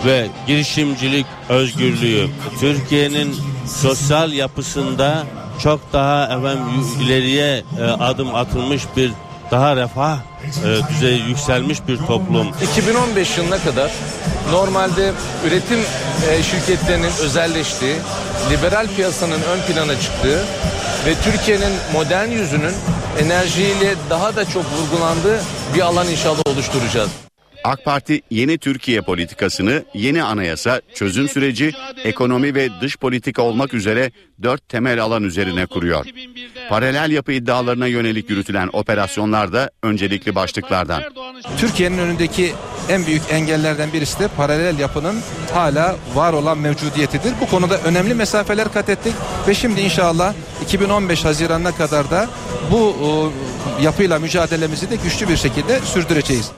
[0.05, 2.27] ve girişimcilik özgürlüğü,
[2.59, 3.35] Türkiye'nin
[3.65, 5.23] sosyal yapısında
[5.63, 9.11] çok daha efendim ileriye e, adım atılmış bir
[9.51, 10.17] daha refah
[10.65, 12.47] e, düzeyi yükselmiş bir toplum.
[12.71, 13.91] 2015 yılına kadar
[14.51, 15.11] normalde
[15.47, 15.79] üretim
[16.29, 17.95] e, şirketlerinin özelleştiği,
[18.51, 20.39] liberal piyasanın ön plana çıktığı
[21.05, 22.73] ve Türkiye'nin modern yüzünün
[23.19, 25.39] enerjiyle daha da çok vurgulandığı
[25.75, 27.26] bir alan inşallah oluşturacağız.
[27.68, 31.72] AK Parti yeni Türkiye politikasını yeni anayasa, çözüm süreci,
[32.03, 34.11] ekonomi ve dış politika olmak üzere
[34.43, 36.05] dört temel alan üzerine kuruyor.
[36.70, 41.03] Paralel yapı iddialarına yönelik yürütülen operasyonlar da öncelikli başlıklardan.
[41.57, 42.53] Türkiye'nin önündeki
[42.89, 45.15] en büyük engellerden birisi de paralel yapının
[45.53, 47.34] hala var olan mevcudiyetidir.
[47.41, 49.13] Bu konuda önemli mesafeler kat ettik
[49.47, 52.30] ve şimdi inşallah 2015 Haziran'ına kadar da
[52.72, 52.95] bu
[53.82, 56.51] yapıyla mücadelemizi de güçlü bir şekilde sürdüreceğiz.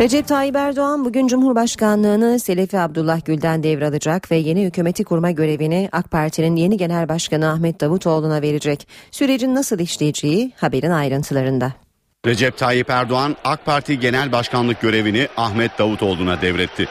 [0.00, 6.10] Recep Tayyip Erdoğan bugün Cumhurbaşkanlığını Selefi Abdullah Gül'den devralacak ve yeni hükümeti kurma görevini AK
[6.10, 8.88] Parti'nin yeni Genel Başkanı Ahmet Davutoğlu'na verecek.
[9.10, 11.72] Sürecin nasıl işleyeceği haberin ayrıntılarında.
[12.26, 16.88] Recep Tayyip Erdoğan AK Parti Genel Başkanlık görevini Ahmet Davutoğlu'na devretti.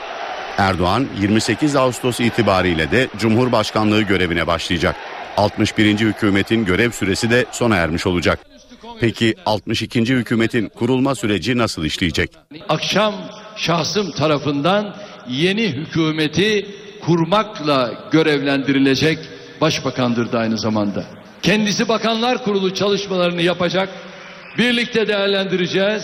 [0.57, 4.95] Erdoğan 28 Ağustos itibariyle de Cumhurbaşkanlığı görevine başlayacak.
[5.38, 5.99] 61.
[5.99, 8.39] hükümetin görev süresi de sona ermiş olacak.
[9.00, 10.02] Peki 62.
[10.02, 12.32] hükümetin kurulma süreci nasıl işleyecek?
[12.70, 13.14] Akşam
[13.56, 14.95] şahsım tarafından
[15.30, 16.66] yeni hükümeti
[17.02, 19.20] kurmakla görevlendirilecek
[19.62, 21.06] başbakandır da aynı zamanda.
[21.41, 23.89] Kendisi bakanlar kurulu çalışmalarını yapacak.
[24.58, 26.04] Birlikte değerlendireceğiz.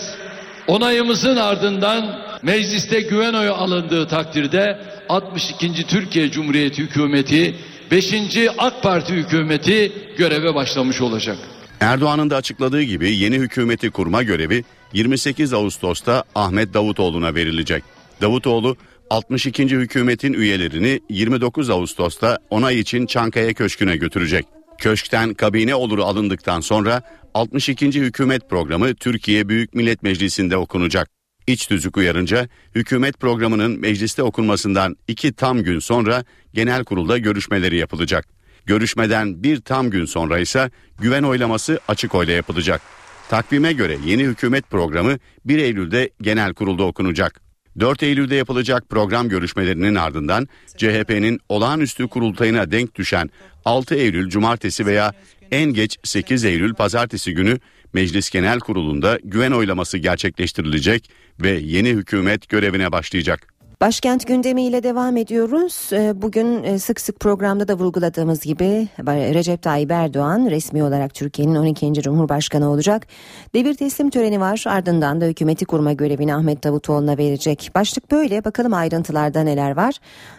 [0.68, 4.80] Onayımızın ardından mecliste güven oyu alındığı takdirde
[5.10, 5.88] 62.
[5.88, 7.56] Türkiye Cumhuriyeti hükümeti
[7.92, 8.14] 5.
[8.58, 11.38] AK Parti hükümeti göreve başlamış olacak.
[11.80, 14.64] Erdoğan'ın da açıkladığı gibi yeni hükümeti kurma görevi
[14.94, 17.84] 28 Ağustos'ta Ahmet Davutoğlu'na verilecek.
[18.22, 18.78] Davutoğlu
[19.10, 19.64] 62.
[19.64, 24.46] hükümetin üyelerini 29 Ağustos'ta onay için Çankaya Köşkü'ne götürecek.
[24.78, 27.02] Köşkten kabine oluru alındıktan sonra
[27.34, 27.88] 62.
[27.88, 31.10] hükümet programı Türkiye Büyük Millet Meclisi'nde okunacak.
[31.48, 38.35] İç tüzük uyarınca hükümet programının mecliste okunmasından iki tam gün sonra genel kurulda görüşmeleri yapılacak.
[38.66, 42.82] Görüşmeden bir tam gün sonra ise güven oylaması açık oyla yapılacak.
[43.30, 47.42] Takvime göre yeni hükümet programı 1 Eylül'de genel kurulda okunacak.
[47.80, 50.48] 4 Eylül'de yapılacak program görüşmelerinin ardından
[50.78, 53.30] CHP'nin olağanüstü kurultayına denk düşen
[53.66, 55.14] 6 Eylül cumartesi veya
[55.52, 57.60] en geç 8 Eylül pazartesi günü
[57.94, 61.10] Meclis Genel Kurulu'nda güven oylaması gerçekleştirilecek
[61.40, 63.55] ve yeni hükümet görevine başlayacak.
[63.82, 65.90] Başkent gündemiyle devam ediyoruz.
[65.94, 71.56] Ee, bugün e, sık sık programda da vurguladığımız gibi Recep Tayyip Erdoğan resmi olarak Türkiye'nin
[71.56, 71.94] 12.
[71.94, 73.08] Cumhurbaşkanı olacak.
[73.54, 77.72] Devir teslim töreni var ardından da hükümeti kurma görevini Ahmet Davutoğlu'na verecek.
[77.76, 79.94] Başlık böyle bakalım ayrıntılarda neler var.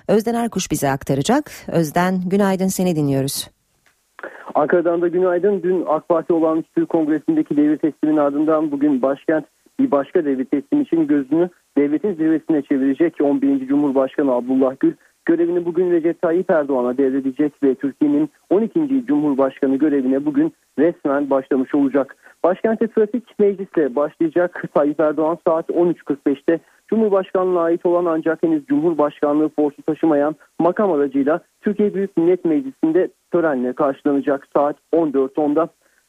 [0.09, 1.51] Özden Erkuş bize aktaracak.
[1.69, 3.51] Özden günaydın seni dinliyoruz.
[4.55, 5.63] Ankara'dan da günaydın.
[5.63, 9.47] Dün AK Parti olağanüstü kongresindeki devir teslimin ardından bugün başkent
[9.81, 11.49] bir başka devir teslim için gözünü
[11.79, 13.69] devletin zirvesine çevirecek 11.
[13.69, 14.93] Cumhurbaşkanı Abdullah Gül
[15.25, 19.07] görevini bugün Recep Tayyip Erdoğan'a devredecek ve Türkiye'nin 12.
[19.07, 22.17] Cumhurbaşkanı görevine bugün resmen başlamış olacak.
[22.45, 24.65] Başkente trafik meclisle başlayacak.
[24.75, 31.95] Tayyip Erdoğan saat 13.45'te Cumhurbaşkanlığına ait olan ancak henüz Cumhurbaşkanlığı forsu taşımayan makam aracıyla Türkiye
[31.95, 35.69] Büyük Millet Meclisi'nde törenle karşılanacak saat 14.10'da.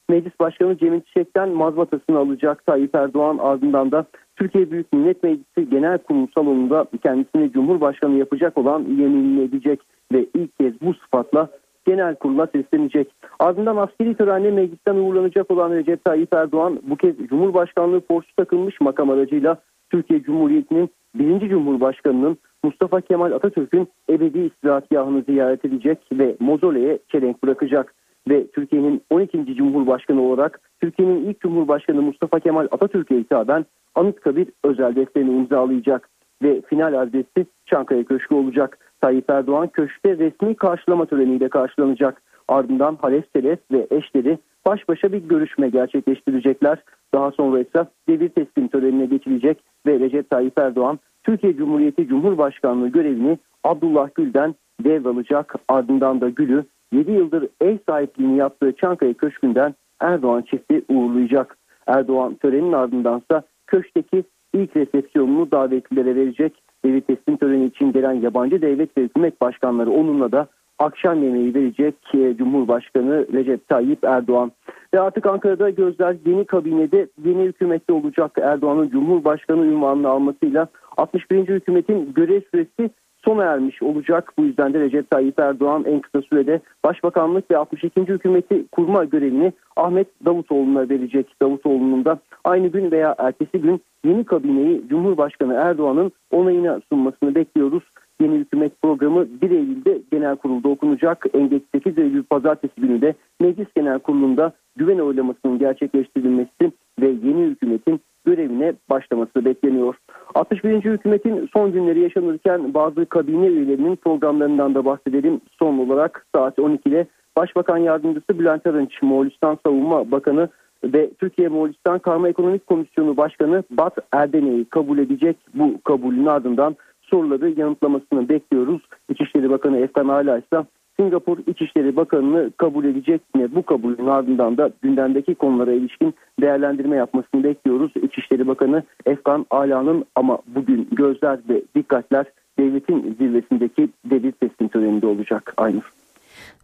[0.10, 4.06] Meclis Başkanı Cemil Çiçek'ten mazbatasını alacak Tayyip Erdoğan ardından da
[4.36, 9.80] Türkiye Büyük Millet Meclisi Genel Kurulu salonunda kendisini Cumhurbaşkanı yapacak olan yeminini edecek
[10.14, 11.50] ve ilk kez bu sıfatla
[11.86, 13.08] genel kurula seslenecek.
[13.40, 19.10] Ardından askeri törenle meclisten uğurlanacak olan Recep Tayyip Erdoğan bu kez Cumhurbaşkanlığı porsu takılmış makam
[19.10, 19.58] aracıyla
[19.90, 27.94] Türkiye Cumhuriyeti'nin birinci Cumhurbaşkanı'nın Mustafa Kemal Atatürk'ün ebedi istirahatgahını ziyaret edecek ve mozoleye çelenk bırakacak
[28.30, 29.56] ve Türkiye'nin 12.
[29.56, 33.66] Cumhurbaşkanı olarak Türkiye'nin ilk Cumhurbaşkanı Mustafa Kemal Atatürk'e hitaben
[33.96, 36.10] Anıtkabir özel defterini imzalayacak
[36.44, 38.80] ve final adresi Çankaya Köşkü olacak.
[39.02, 42.22] Tayyip Erdoğan köşkte resmi karşılama töreniyle karşılanacak.
[42.48, 46.84] Ardından Halef Selef ve eşleri baş başa bir görüşme gerçekleştirecekler.
[47.14, 53.38] Daha sonra ise devir teslim törenine geçilecek ve Recep Tayyip Erdoğan Türkiye Cumhuriyeti Cumhurbaşkanlığı görevini
[53.64, 55.56] Abdullah Gül'den devralacak.
[55.68, 61.58] Ardından da Gül'ü 7 yıldır ev sahipliğini yaptığı Çankaya Köşkü'nden Erdoğan çifti uğurlayacak.
[61.88, 64.24] Erdoğan törenin ardındansa köşkteki
[64.54, 66.64] ilk resepsiyonunu davetlilere verecek.
[66.86, 70.48] Devir teslim töreni için gelen yabancı devlet ve hükümet başkanları onunla da
[70.80, 71.96] akşam yemeği verecek
[72.38, 74.52] Cumhurbaşkanı Recep Tayyip Erdoğan.
[74.94, 80.68] Ve artık Ankara'da gözler yeni kabinede yeni hükümette olacak Erdoğan'ın Cumhurbaşkanı ünvanını almasıyla
[80.98, 81.48] 61.
[81.48, 82.90] hükümetin görev süresi
[83.28, 84.34] sona ermiş olacak.
[84.38, 88.02] Bu yüzden de Recep Tayyip Erdoğan en kısa sürede Başbakanlık ve 62.
[88.02, 91.42] hükümeti kurma görevini Ahmet Davutoğlu'na verecek.
[91.42, 97.84] Davutoğlu'nun da aynı gün veya ertesi gün yeni kabineyi Cumhurbaşkanı Erdoğan'ın onayına sunmasını bekliyoruz.
[98.22, 101.26] Yeni hükümet programı 1 Eylül'de genel kurulda okunacak.
[101.34, 106.72] En geç 8 Eylül pazartesi günü de Meclis Genel Kurulu'nda güven oylamasının gerçekleştirilmesi
[107.02, 109.96] ve yeni hükümetin görevine başlaması bekleniyor.
[110.36, 110.84] 61.
[110.84, 115.42] hükümetin son günleri yaşanırken bazı kabine üyelerinin programlarından da bahsedelim.
[115.60, 117.08] Son olarak saat 12'de
[117.38, 120.50] Başbakan Yardımcısı Bülent Arınç, Moğolistan Savunma Bakanı
[120.84, 125.38] ve Türkiye Moğolistan Karma Ekonomik Komisyonu Başkanı Bat Erdene'yi kabul edecek.
[125.54, 128.82] Bu kabulün ardından soruları yanıtlamasını bekliyoruz.
[129.10, 130.66] İçişleri Bakanı Efkan Ala ise
[131.00, 133.56] Singapur İçişleri Bakanı'nı kabul edecek mi?
[133.56, 137.92] Bu kabulün ardından da gündemdeki konulara ilişkin değerlendirme yapmasını bekliyoruz.
[138.04, 142.26] İçişleri Bakanı Efkan Ala'nın ama bugün gözler ve dikkatler
[142.60, 145.94] devletin zirvesindeki devir teslim töreninde olacak Aynur.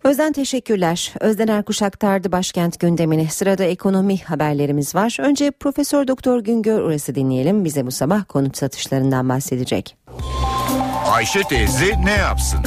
[0.03, 1.13] Özden teşekkürler.
[1.21, 3.25] Özden Erkuş aktardı başkent gündemini.
[3.25, 5.17] Sırada ekonomi haberlerimiz var.
[5.19, 7.65] Önce Profesör Doktor Güngör Uras'ı dinleyelim.
[7.65, 9.97] Bize bu sabah konut satışlarından bahsedecek.
[11.15, 12.59] Ayşe teyze ne yapsın?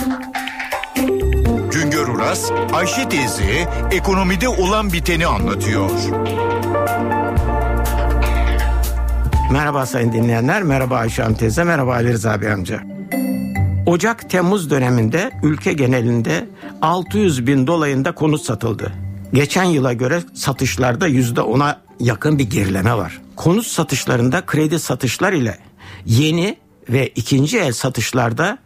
[2.17, 5.91] Uras, Ayşe teyze ekonomide olan biteni anlatıyor.
[9.53, 12.83] Merhaba sayın dinleyenler, merhaba Ayşe Hanım teyze, merhaba Ali Rıza abi amca.
[13.87, 16.49] Ocak-Temmuz döneminde ülke genelinde
[16.83, 18.93] 600 bin dolayında konut satıldı.
[19.33, 23.21] Geçen yıla göre satışlarda %10'a yakın bir gerileme var.
[23.37, 25.59] Konut satışlarında kredi satışlar ile
[26.07, 26.57] yeni
[26.89, 28.59] ve ikinci el satışlarda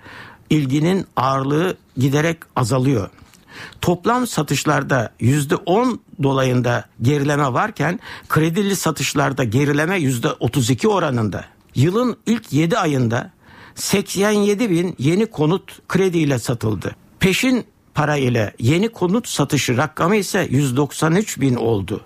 [0.50, 3.10] ilginin ağırlığı giderek azalıyor.
[3.80, 11.44] Toplam satışlarda yüzde on dolayında gerileme varken kredili satışlarda gerileme yüzde otuz iki oranında.
[11.74, 13.30] Yılın ilk yedi ayında
[13.74, 16.96] 87 bin yeni konut krediyle satıldı.
[17.20, 22.04] Peşin para ile yeni konut satışı rakamı ise 193 bin oldu.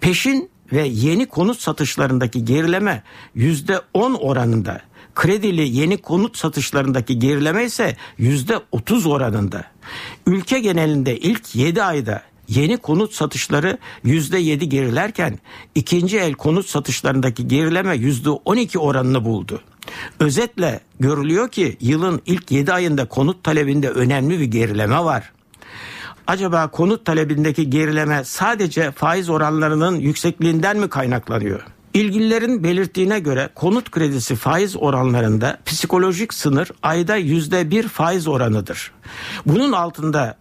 [0.00, 3.02] Peşin ve yeni konut satışlarındaki gerileme
[3.36, 4.80] %10 oranında.
[5.14, 9.64] Kredili yeni konut satışlarındaki gerileme ise %30 oranında.
[10.26, 15.38] Ülke genelinde ilk 7 ayda yeni konut satışları %7 gerilerken
[15.74, 19.62] ikinci el konut satışlarındaki gerileme %12 oranını buldu.
[20.20, 25.32] Özetle görülüyor ki yılın ilk 7 ayında konut talebinde önemli bir gerileme var.
[26.26, 31.77] Acaba konut talebindeki gerileme sadece faiz oranlarının yüksekliğinden mi kaynaklanıyor?
[31.94, 38.92] İlgililerin belirttiğine göre konut kredisi faiz oranlarında psikolojik sınır ayda yüzde bir faiz oranıdır.
[39.46, 40.36] Bunun altında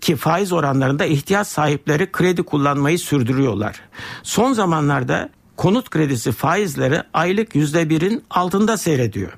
[0.00, 3.80] ki faiz oranlarında ihtiyaç sahipleri kredi kullanmayı sürdürüyorlar.
[4.22, 9.32] Son zamanlarda konut kredisi faizleri aylık yüzde birin altında seyrediyor.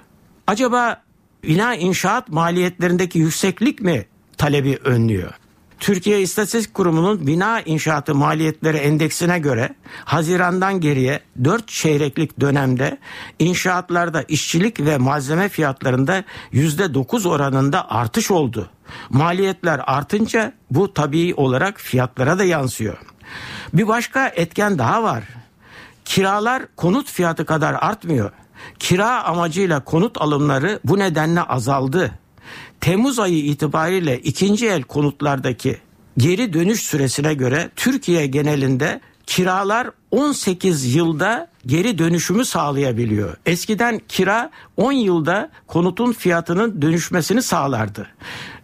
[0.46, 1.02] Acaba
[1.42, 5.41] bina inşaat maliyetlerindeki yükseklik mi talebi önlüyor?
[5.82, 9.74] Türkiye İstatistik Kurumu'nun bina inşaatı maliyetleri endeksine göre
[10.04, 12.98] Haziran'dan geriye 4 çeyreklik dönemde
[13.38, 18.70] inşaatlarda işçilik ve malzeme fiyatlarında %9 oranında artış oldu.
[19.10, 22.98] Maliyetler artınca bu tabii olarak fiyatlara da yansıyor.
[23.74, 25.24] Bir başka etken daha var.
[26.04, 28.30] Kiralar konut fiyatı kadar artmıyor.
[28.78, 32.21] Kira amacıyla konut alımları bu nedenle azaldı.
[32.82, 35.78] Temmuz ayı itibariyle ikinci el konutlardaki
[36.18, 43.36] geri dönüş süresine göre Türkiye genelinde kiralar 18 yılda geri dönüşümü sağlayabiliyor.
[43.46, 48.06] Eskiden kira 10 yılda konutun fiyatının dönüşmesini sağlardı.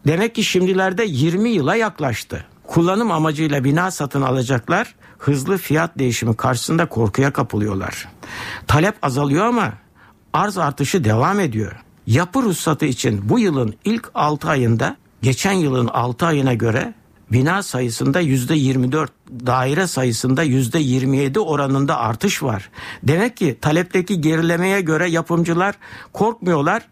[0.06, 2.44] Demek ki şimdilerde 20 yıla yaklaştı.
[2.66, 8.08] Kullanım amacıyla bina satın alacaklar hızlı fiyat değişimi karşısında korkuya kapılıyorlar.
[8.66, 9.72] Talep azalıyor ama
[10.32, 11.84] arz artışı devam ediyor.
[12.08, 16.94] Yapı ruhsatı için bu yılın ilk 6 ayında geçen yılın 6 ayına göre
[17.32, 19.12] bina sayısında yüzde 24,
[19.46, 22.70] daire sayısında yüzde 27 oranında artış var.
[23.02, 25.74] Demek ki talepteki gerilemeye göre yapımcılar
[26.12, 26.82] korkmuyorlar.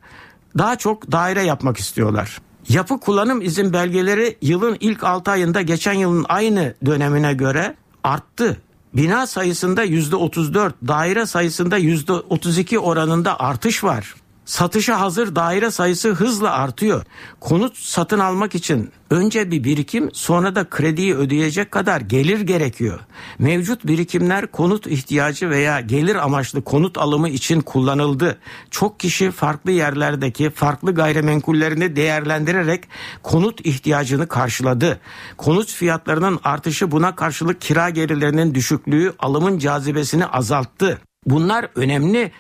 [0.59, 2.41] Daha çok daire yapmak istiyorlar.
[2.69, 8.63] Yapı kullanım izin belgeleri yılın ilk 6 ayında geçen yılın aynı dönemine göre arttı.
[8.95, 14.15] Bina sayısında yüzde 34, daire sayısında yüzde 32 oranında artış var.
[14.47, 17.05] Satışa hazır daire sayısı hızla artıyor.
[17.41, 23.01] Konut satın almak için önce bir birikim sonra da krediyi ödeyecek kadar gelir gerekiyor.
[23.39, 28.39] Mevcut birikimler konut ihtiyacı veya gelir amaçlı konut alımı için kullanıldı.
[28.71, 32.85] Çok kişi farklı yerlerdeki farklı gayrimenkullerini değerlendirerek
[33.23, 35.01] konut ihtiyacını karşıladı.
[35.37, 40.99] Konut fiyatlarının artışı buna karşılık kira gelirlerinin düşüklüğü alımın cazibesini azalttı.
[41.27, 42.33] Bunlar önemli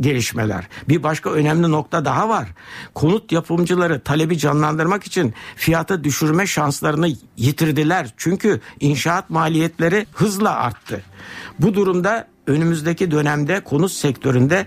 [0.00, 0.68] gelişmeler.
[0.88, 2.48] Bir başka önemli nokta daha var.
[2.94, 8.14] Konut yapımcıları talebi canlandırmak için fiyatı düşürme şanslarını yitirdiler.
[8.16, 11.02] Çünkü inşaat maliyetleri hızla arttı.
[11.58, 14.66] Bu durumda önümüzdeki dönemde konut sektöründe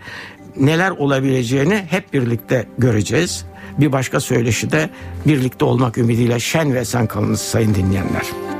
[0.58, 3.46] neler olabileceğini hep birlikte göreceğiz.
[3.80, 4.90] Bir başka söyleşi de
[5.26, 8.53] birlikte olmak ümidiyle şen ve sen kalınız sayın dinleyenler.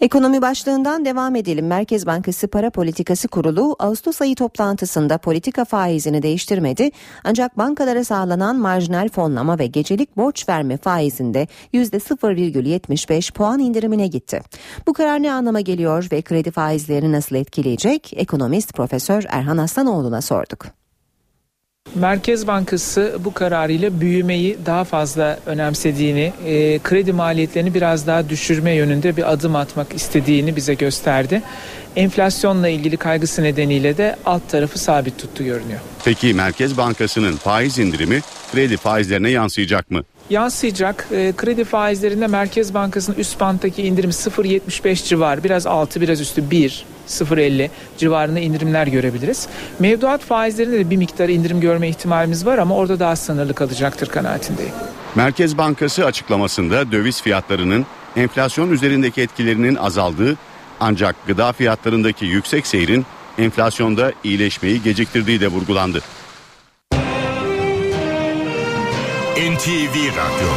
[0.00, 1.66] Ekonomi başlığından devam edelim.
[1.66, 6.90] Merkez Bankası Para Politikası Kurulu Ağustos ayı toplantısında politika faizini değiştirmedi.
[7.24, 14.40] Ancak bankalara sağlanan marjinal fonlama ve gecelik borç verme faizinde %0,75 puan indirimine gitti.
[14.86, 18.12] Bu karar ne anlama geliyor ve kredi faizlerini nasıl etkileyecek?
[18.16, 20.78] Ekonomist Profesör Erhan Aslanoğlu'na sorduk.
[21.98, 29.16] Merkez Bankası bu kararıyla büyümeyi daha fazla önemsediğini, e, kredi maliyetlerini biraz daha düşürme yönünde
[29.16, 31.42] bir adım atmak istediğini bize gösterdi.
[31.96, 35.80] Enflasyonla ilgili kaygısı nedeniyle de alt tarafı sabit tuttu görünüyor.
[36.04, 38.20] Peki Merkez Bankası'nın faiz indirimi
[38.52, 40.02] kredi faizlerine yansıyacak mı?
[40.30, 41.06] Yansıyacak.
[41.12, 46.84] E, kredi faizlerinde Merkez Bankası'nın üst banttaki indirim 0.75 civarı, biraz altı biraz üstü 1
[47.08, 49.48] 0.50 civarında indirimler görebiliriz.
[49.78, 54.72] Mevduat faizlerinde de bir miktar indirim görme ihtimalimiz var ama orada daha sınırlı kalacaktır kanaatindeyim.
[55.14, 60.36] Merkez Bankası açıklamasında döviz fiyatlarının enflasyon üzerindeki etkilerinin azaldığı
[60.80, 63.06] ancak gıda fiyatlarındaki yüksek seyrin
[63.38, 66.00] enflasyonda iyileşmeyi geciktirdiği de vurgulandı.
[69.38, 70.48] NTV Radyo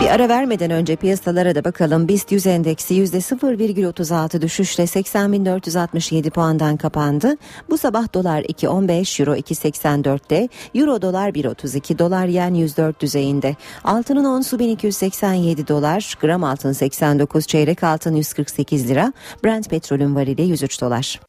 [0.00, 2.08] Bir ara vermeden önce piyasalara da bakalım.
[2.08, 7.36] BIST 100 endeksi %0,36 düşüşle 80.467 puandan kapandı.
[7.70, 13.56] Bu sabah dolar 2.15, euro 2.84'te, euro dolar 1.32, dolar yen 104 düzeyinde.
[13.84, 19.12] Altının onsu 1287 dolar, gram altın 89, çeyrek altın 148 lira,
[19.44, 21.20] Brent petrolün varili 103 dolar.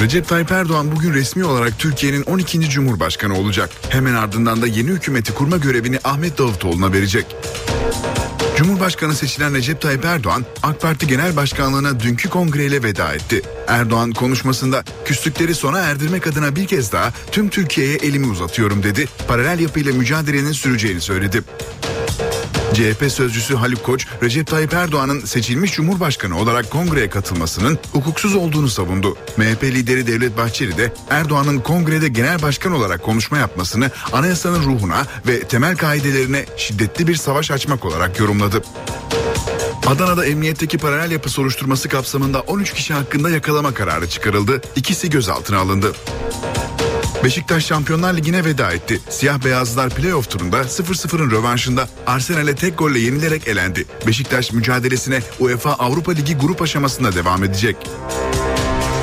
[0.00, 2.60] Recep Tayyip Erdoğan bugün resmi olarak Türkiye'nin 12.
[2.60, 3.70] Cumhurbaşkanı olacak.
[3.88, 7.26] Hemen ardından da yeni hükümeti kurma görevini Ahmet Davutoğlu'na verecek.
[8.56, 13.42] Cumhurbaşkanı seçilen Recep Tayyip Erdoğan AK Parti Genel Başkanlığı'na dünkü kongreyle veda etti.
[13.66, 19.08] Erdoğan konuşmasında küslükleri sona erdirmek adına bir kez daha tüm Türkiye'ye elimi uzatıyorum dedi.
[19.28, 21.42] Paralel yapıyla mücadelenin süreceğini söyledi.
[22.74, 29.16] CHP sözcüsü Haluk Koç, Recep Tayyip Erdoğan'ın seçilmiş Cumhurbaşkanı olarak kongreye katılmasının hukuksuz olduğunu savundu.
[29.36, 35.40] MHP lideri Devlet Bahçeli de Erdoğan'ın kongrede genel başkan olarak konuşma yapmasını anayasanın ruhuna ve
[35.40, 38.62] temel kaidelerine şiddetli bir savaş açmak olarak yorumladı.
[39.86, 44.60] Adana'da emniyetteki paralel yapı soruşturması kapsamında 13 kişi hakkında yakalama kararı çıkarıldı.
[44.76, 45.92] İkisi gözaltına alındı.
[47.24, 49.00] Beşiktaş Şampiyonlar Ligi'ne veda etti.
[49.08, 53.86] Siyah beyazlılar playoff turunda 0-0'ın rövanşında Arsenal'e tek golle yenilerek elendi.
[54.06, 57.76] Beşiktaş mücadelesine UEFA Avrupa Ligi grup aşamasında devam edecek.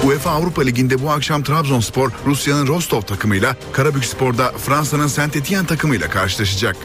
[0.03, 6.75] UEFA Avrupa Ligi'nde bu akşam Trabzonspor Rusya'nın Rostov takımıyla, Karabükspor'da Fransa'nın Saint Etienne takımıyla karşılaşacak.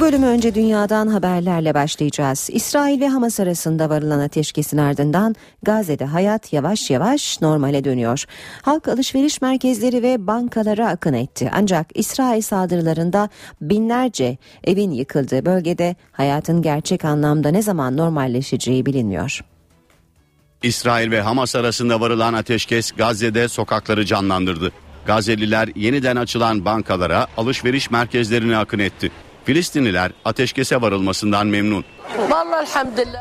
[0.00, 2.48] Bu bölümü önce dünyadan haberlerle başlayacağız.
[2.52, 8.24] İsrail ve Hamas arasında varılan ateşkesin ardından Gazze'de hayat yavaş yavaş normale dönüyor.
[8.62, 11.50] Halk alışveriş merkezleri ve bankalara akın etti.
[11.54, 13.28] Ancak İsrail saldırılarında
[13.60, 19.40] binlerce evin yıkıldığı bölgede hayatın gerçek anlamda ne zaman normalleşeceği bilinmiyor.
[20.62, 24.72] İsrail ve Hamas arasında varılan ateşkes Gazze'de sokakları canlandırdı.
[25.06, 29.10] Gazze'liler yeniden açılan bankalara, alışveriş merkezlerine akın etti.
[29.44, 31.84] Filistinliler ateşkese varılmasından memnun.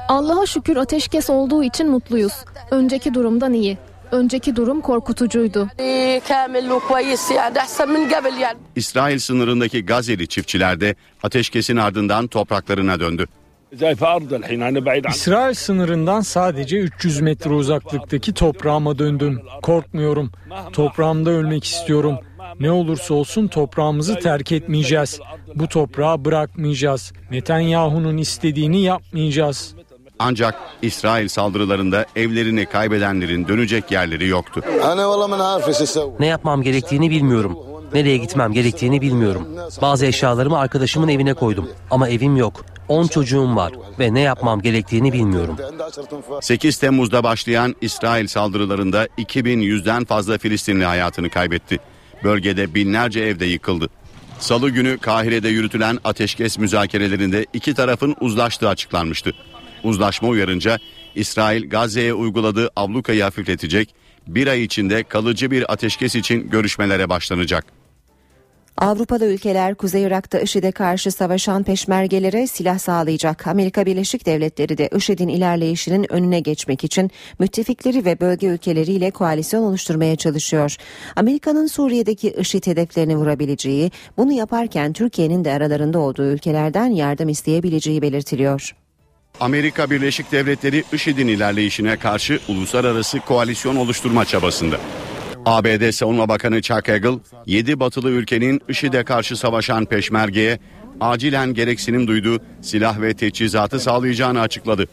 [0.07, 2.33] Allah'a şükür ateşkes olduğu için mutluyuz.
[2.71, 3.77] Önceki durumdan iyi.
[4.11, 5.67] Önceki durum korkutucuydu.
[8.75, 13.27] İsrail sınırındaki Gazze'li çiftçiler de ateşkesin ardından topraklarına döndü.
[15.09, 19.41] İsrail sınırından sadece 300 metre uzaklıktaki toprağıma döndüm.
[19.61, 20.31] Korkmuyorum.
[20.73, 22.19] Toprağımda ölmek istiyorum.
[22.59, 25.19] Ne olursa olsun toprağımızı terk etmeyeceğiz.
[25.55, 27.13] Bu toprağı bırakmayacağız.
[27.31, 29.75] Netanyahu'nun istediğini yapmayacağız.
[30.19, 34.61] Ancak İsrail saldırılarında evlerini kaybedenlerin dönecek yerleri yoktu.
[36.19, 37.57] Ne yapmam gerektiğini bilmiyorum.
[37.93, 39.47] Nereye gitmem gerektiğini bilmiyorum.
[39.81, 42.65] Bazı eşyalarımı arkadaşımın evine koydum ama evim yok.
[42.87, 45.57] 10 çocuğum var ve ne yapmam gerektiğini bilmiyorum.
[46.41, 51.79] 8 Temmuz'da başlayan İsrail saldırılarında 2100'den fazla Filistinli hayatını kaybetti.
[52.23, 53.89] Bölgede binlerce evde yıkıldı.
[54.39, 59.33] Salı günü Kahire'de yürütülen ateşkes müzakerelerinde iki tarafın uzlaştığı açıklanmıştı.
[59.83, 60.79] Uzlaşma uyarınca
[61.15, 63.95] İsrail Gazze'ye uyguladığı ablukayı hafifletecek,
[64.27, 67.78] bir ay içinde kalıcı bir ateşkes için görüşmelere başlanacak.
[68.79, 73.47] Avrupalı ülkeler Kuzey Irak'ta IŞİD'e karşı savaşan peşmergelere silah sağlayacak.
[73.47, 80.15] Amerika Birleşik Devletleri de IŞİD'in ilerleyişinin önüne geçmek için müttefikleri ve bölge ülkeleriyle koalisyon oluşturmaya
[80.15, 80.75] çalışıyor.
[81.15, 88.75] Amerika'nın Suriye'deki IŞİD hedeflerini vurabileceği, bunu yaparken Türkiye'nin de aralarında olduğu ülkelerden yardım isteyebileceği belirtiliyor.
[89.39, 94.77] Amerika Birleşik Devletleri IŞİD'in ilerleyişine karşı uluslararası koalisyon oluşturma çabasında.
[95.45, 100.59] ABD Savunma Bakanı Chuck Hagel, 7 batılı ülkenin IŞİD'e karşı savaşan peşmergeye
[101.01, 104.87] acilen gereksinim duyduğu silah ve teçhizatı sağlayacağını açıkladı.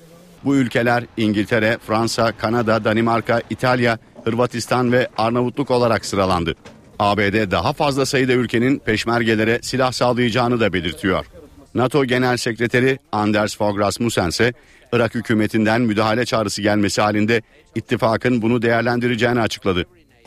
[0.45, 6.55] Bu ülkeler İngiltere, Fransa, Kanada, Danimarka, İtalya, Hırvatistan ve Arnavutluk olarak sıralandı.
[6.99, 11.27] ABD daha fazla sayıda ülkenin peşmergelere silah sağlayacağını da belirtiyor.
[11.75, 14.53] NATO Genel Sekreteri Anders Fogh Rasmussen ise
[14.93, 17.43] Irak hükümetinden müdahale çağrısı gelmesi halinde
[17.75, 19.87] ittifakın bunu değerlendireceğini açıkladı.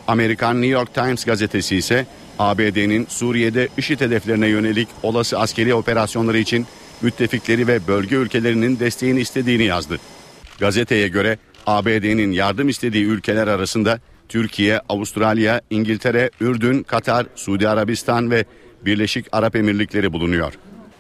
[0.10, 2.06] Amerikan New York Times gazetesi ise
[2.40, 6.66] ABD'nin Suriye'de IŞİD hedeflerine yönelik olası askeri operasyonları için
[7.02, 10.00] müttefikleri ve bölge ülkelerinin desteğini istediğini yazdı.
[10.60, 11.38] Gazeteye göre
[11.68, 14.00] ABD'nin yardım istediği ülkeler arasında
[14.30, 18.46] Türkiye, Avustralya, İngiltere, Ürdün, Katar, Suudi Arabistan ve
[18.86, 20.54] Birleşik Arap Emirlikleri bulunuyor.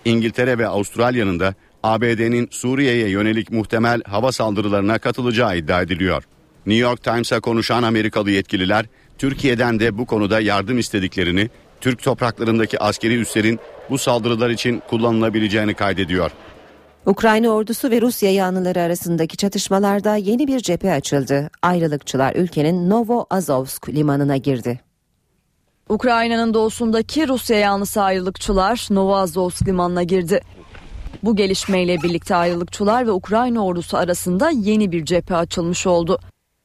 [0.05, 6.24] İngiltere ve Avustralya'nın da ABD'nin Suriye'ye yönelik muhtemel hava saldırılarına katılacağı iddia ediliyor.
[6.66, 8.86] New York Times'a konuşan Amerikalı yetkililer
[9.20, 11.49] Türkiye'den de bu konuda yardım istediklerini,
[11.82, 13.59] Türk topraklarındaki askeri üslerin
[13.89, 16.32] bu saldırılar için kullanılabileceğini kaydediyor.
[17.05, 21.49] Ukrayna ordusu ve Rusya yanlıları arasındaki çatışmalarda yeni bir cephe açıldı.
[21.61, 24.80] Ayrılıkçılar ülkenin Novo-Azovsk limanına girdi.
[25.89, 30.41] Ukrayna'nın doğusundaki Rusya yanlısı ayrılıkçılar Novazovsk limanına girdi.
[31.24, 36.20] Bu gelişmeyle birlikte ayrılıkçılar ve Ukrayna ordusu arasında yeni bir cephe açılmış oldu.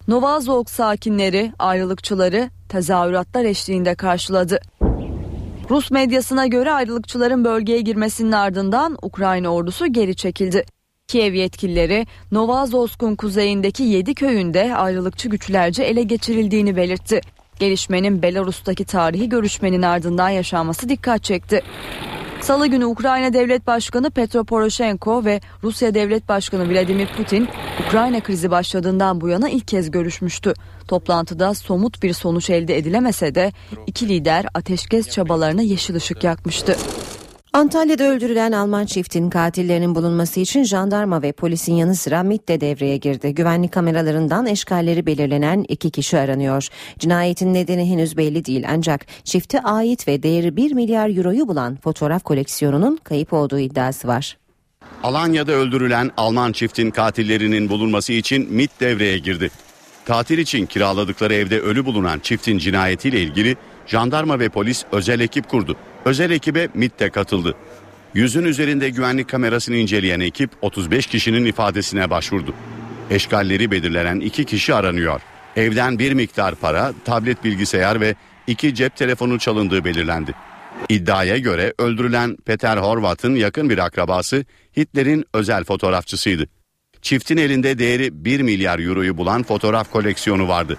[0.08, 4.60] Novazovsk sakinleri ayrılıkçıları tezahüratlar eşliğinde karşıladı.
[5.70, 10.64] Rus medyasına göre ayrılıkçıların bölgeye girmesinin ardından Ukrayna ordusu geri çekildi.
[11.08, 17.20] Kiev yetkilileri Novazovsk'un kuzeyindeki 7 köyünde ayrılıkçı güçlerce ele geçirildiğini belirtti.
[17.58, 21.62] Gelişmenin Belarus'taki tarihi görüşmenin ardından yaşanması dikkat çekti.
[22.44, 27.48] Salı günü Ukrayna Devlet Başkanı Petro Poroshenko ve Rusya Devlet Başkanı Vladimir Putin
[27.86, 30.54] Ukrayna krizi başladığından bu yana ilk kez görüşmüştü.
[30.88, 33.52] Toplantıda somut bir sonuç elde edilemese de
[33.86, 36.76] iki lider ateşkes çabalarına yeşil ışık yakmıştı.
[37.54, 42.96] Antalya'da öldürülen Alman çiftin katillerinin bulunması için jandarma ve polisin yanı sıra MIT de devreye
[42.96, 43.34] girdi.
[43.34, 46.68] Güvenlik kameralarından eşkalleri belirlenen iki kişi aranıyor.
[46.98, 52.24] Cinayetin nedeni henüz belli değil ancak çifte ait ve değeri 1 milyar euroyu bulan fotoğraf
[52.24, 54.36] koleksiyonunun kayıp olduğu iddiası var.
[55.02, 59.50] Alanya'da öldürülen Alman çiftin katillerinin bulunması için MIT devreye girdi.
[60.04, 65.76] Tatil için kiraladıkları evde ölü bulunan çiftin cinayetiyle ilgili jandarma ve polis özel ekip kurdu.
[66.04, 67.54] Özel ekibe MIT de katıldı.
[68.14, 72.54] Yüzün üzerinde güvenlik kamerasını inceleyen ekip 35 kişinin ifadesine başvurdu.
[73.10, 75.20] Eşkalleri belirlenen iki kişi aranıyor.
[75.56, 78.14] Evden bir miktar para, tablet bilgisayar ve
[78.46, 80.34] iki cep telefonu çalındığı belirlendi.
[80.88, 84.44] İddiaya göre öldürülen Peter Horvath'ın yakın bir akrabası
[84.76, 86.48] Hitler'in özel fotoğrafçısıydı.
[87.04, 90.76] Çiftin elinde değeri 1 milyar euroyu bulan fotoğraf koleksiyonu vardı.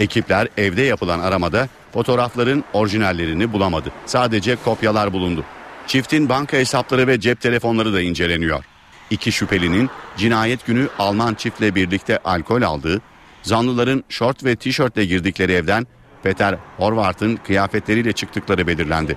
[0.00, 3.92] Ekipler evde yapılan aramada fotoğrafların orijinallerini bulamadı.
[4.06, 5.44] Sadece kopyalar bulundu.
[5.86, 8.64] Çiftin banka hesapları ve cep telefonları da inceleniyor.
[9.10, 13.00] İki şüphelinin cinayet günü Alman çiftle birlikte alkol aldığı,
[13.42, 15.86] zanlıların şort ve tişörtle girdikleri evden
[16.22, 19.16] Peter Horvath'ın kıyafetleriyle çıktıkları belirlendi.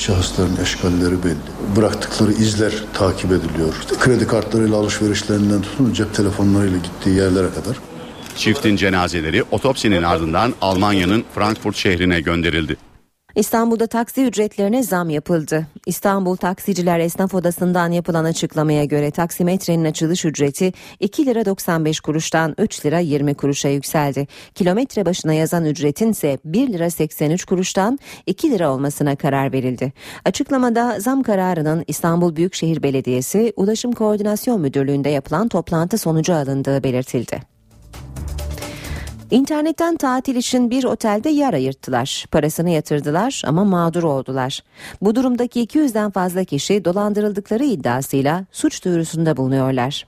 [0.00, 1.76] Şahısların eşkalleri belli.
[1.76, 3.74] Bıraktıkları izler takip ediliyor.
[3.80, 7.76] İşte kredi kartlarıyla alışverişlerinden tutun cep telefonlarıyla gittiği yerlere kadar.
[8.36, 12.76] Çiftin cenazeleri otopsinin ardından Almanya'nın Frankfurt şehrine gönderildi.
[13.34, 15.66] İstanbul'da taksi ücretlerine zam yapıldı.
[15.86, 22.86] İstanbul Taksiciler Esnaf Odası'ndan yapılan açıklamaya göre taksimetrenin açılış ücreti 2 lira 95 kuruştan 3
[22.86, 24.26] lira 20 kuruşa yükseldi.
[24.54, 29.92] Kilometre başına yazan ücretin ise 1 lira 83 kuruştan 2 lira olmasına karar verildi.
[30.24, 37.59] Açıklamada zam kararının İstanbul Büyükşehir Belediyesi Ulaşım Koordinasyon Müdürlüğü'nde yapılan toplantı sonucu alındığı belirtildi.
[39.30, 42.24] İnternetten tatil için bir otelde yer ayırttılar.
[42.30, 44.60] Parasını yatırdılar ama mağdur oldular.
[45.02, 50.06] Bu durumdaki 200'den fazla kişi dolandırıldıkları iddiasıyla suç duyurusunda bulunuyorlar.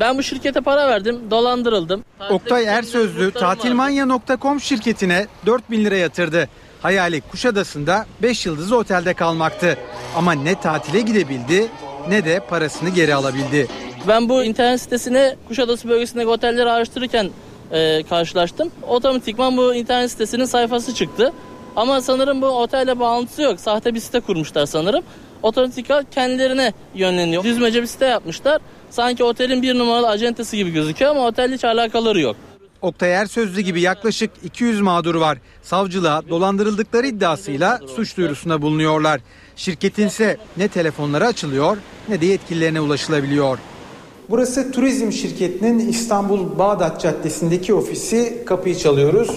[0.00, 2.04] Ben bu şirkete para verdim, dolandırıldım.
[2.30, 6.48] Oktay Ersözlü tatilmanya.com şirketine 4 bin lira yatırdı.
[6.82, 9.78] Hayali Kuşadası'nda 5 yıldızlı otelde kalmaktı.
[10.16, 11.66] Ama ne tatile gidebildi
[12.08, 13.68] ne de parasını geri alabildi.
[14.08, 17.30] Ben bu internet sitesine Kuşadası bölgesindeki otelleri araştırırken
[17.72, 18.70] e, karşılaştım.
[18.88, 21.32] Otomatikman bu internet sitesinin sayfası çıktı.
[21.76, 23.60] Ama sanırım bu otelle bağlantısı yok.
[23.60, 25.04] Sahte bir site kurmuşlar sanırım.
[25.42, 27.44] Otomatikman kendilerine yönleniyor.
[27.44, 28.60] Düzmece bir site yapmışlar.
[28.90, 32.36] Sanki otelin bir numaralı acentesi gibi gözüküyor ama otelle hiç alakaları yok.
[32.82, 35.38] Oktay Ersözlü gibi yaklaşık 200 mağdur var.
[35.62, 39.20] Savcılığa dolandırıldıkları iddiasıyla suç duyurusunda bulunuyorlar.
[39.56, 41.76] Şirketin ise ne telefonları açılıyor
[42.08, 43.58] ne de yetkililerine ulaşılabiliyor.
[44.30, 48.42] Burası turizm şirketinin İstanbul Bağdat Caddesi'ndeki ofisi.
[48.46, 49.30] Kapıyı çalıyoruz.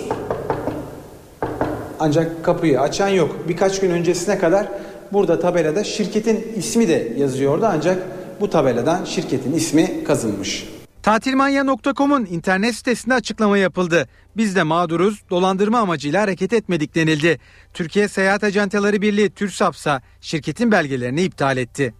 [2.00, 3.36] Ancak kapıyı açan yok.
[3.48, 4.68] Birkaç gün öncesine kadar
[5.14, 8.04] burada tabelada şirketin ismi de yazıyordu ancak
[8.42, 10.68] bu tabeladan şirketin ismi kazınmış.
[11.04, 14.08] Tatilmanya.com'un internet sitesinde açıklama yapıldı.
[14.38, 17.40] Biz de mağduruz, dolandırma amacıyla hareket etmedik denildi.
[17.74, 21.94] Türkiye Seyahat Ajantaları Birliği TÜRSAP'sa şirketin belgelerini iptal etti.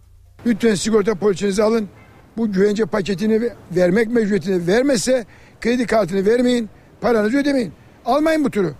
[0.46, 1.88] Lütfen sigorta poliçenizi alın.
[2.36, 5.24] Bu güvence paketini vermek mecburiyetini vermezse
[5.60, 6.68] kredi kartını vermeyin,
[7.00, 7.72] paranızı ödemeyin.
[8.04, 8.74] Almayın bu turu.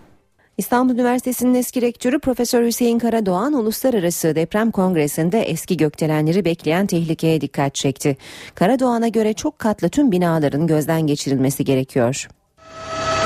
[0.58, 7.74] İstanbul Üniversitesi'nin eski rektörü Profesör Hüseyin Karadoğan Uluslararası Deprem Kongresi'nde eski gökdelenleri bekleyen tehlikeye dikkat
[7.74, 8.16] çekti.
[8.54, 12.28] Karadoğan'a göre çok katlı tüm binaların gözden geçirilmesi gerekiyor.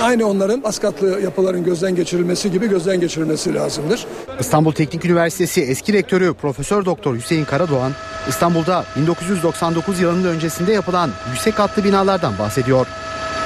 [0.05, 4.07] Aynı onların az katlı yapıların gözden geçirilmesi gibi gözden geçirilmesi lazımdır.
[4.41, 7.93] İstanbul Teknik Üniversitesi eski rektörü Profesör Doktor Hüseyin Karadoğan,
[8.29, 12.87] İstanbul'da 1999 yılının öncesinde yapılan yüksek katlı binalardan bahsediyor.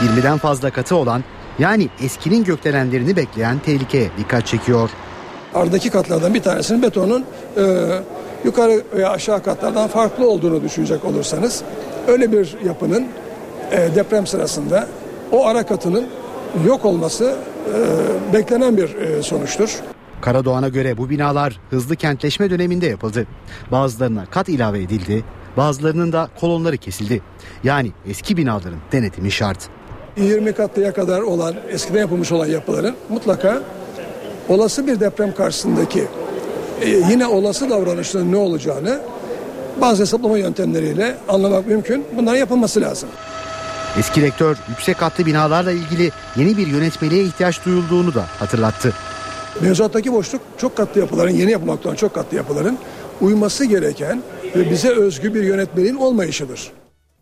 [0.00, 1.24] 20'den fazla katı olan
[1.58, 4.90] yani eskinin gökdelenlerini bekleyen tehlikeye dikkat çekiyor.
[5.54, 7.24] Ardaki katlardan bir tanesinin betonun
[7.56, 7.62] e,
[8.44, 11.62] yukarı veya aşağı katlardan farklı olduğunu düşünecek olursanız
[12.08, 13.06] öyle bir yapının
[13.72, 14.88] e, deprem sırasında
[15.32, 16.06] o ara katının
[16.66, 17.36] yok olması
[17.74, 19.76] e, beklenen bir e, sonuçtur.
[20.20, 23.26] Karadoğan'a göre bu binalar hızlı kentleşme döneminde yapıldı.
[23.72, 25.24] Bazılarına kat ilave edildi,
[25.56, 27.22] bazılarının da kolonları kesildi.
[27.64, 29.68] Yani eski binaların denetimi şart.
[30.16, 33.62] 20 katlıya kadar olan eskiden yapılmış olan yapıların mutlaka
[34.48, 36.04] olası bir deprem karşısındaki
[36.80, 39.00] e, yine olası davranışların ne olacağını
[39.80, 42.04] bazı hesaplama yöntemleriyle anlamak mümkün.
[42.16, 43.08] Bunların yapılması lazım.
[43.98, 48.92] Eski rektör yüksek katlı binalarla ilgili yeni bir yönetmeliğe ihtiyaç duyulduğunu da hatırlattı.
[49.60, 52.78] Mevzuattaki boşluk çok katlı yapıların, yeni yapılmakta olan çok katlı yapıların
[53.20, 54.22] uyması gereken
[54.56, 56.70] ve bize özgü bir yönetmeliğin olmayışıdır.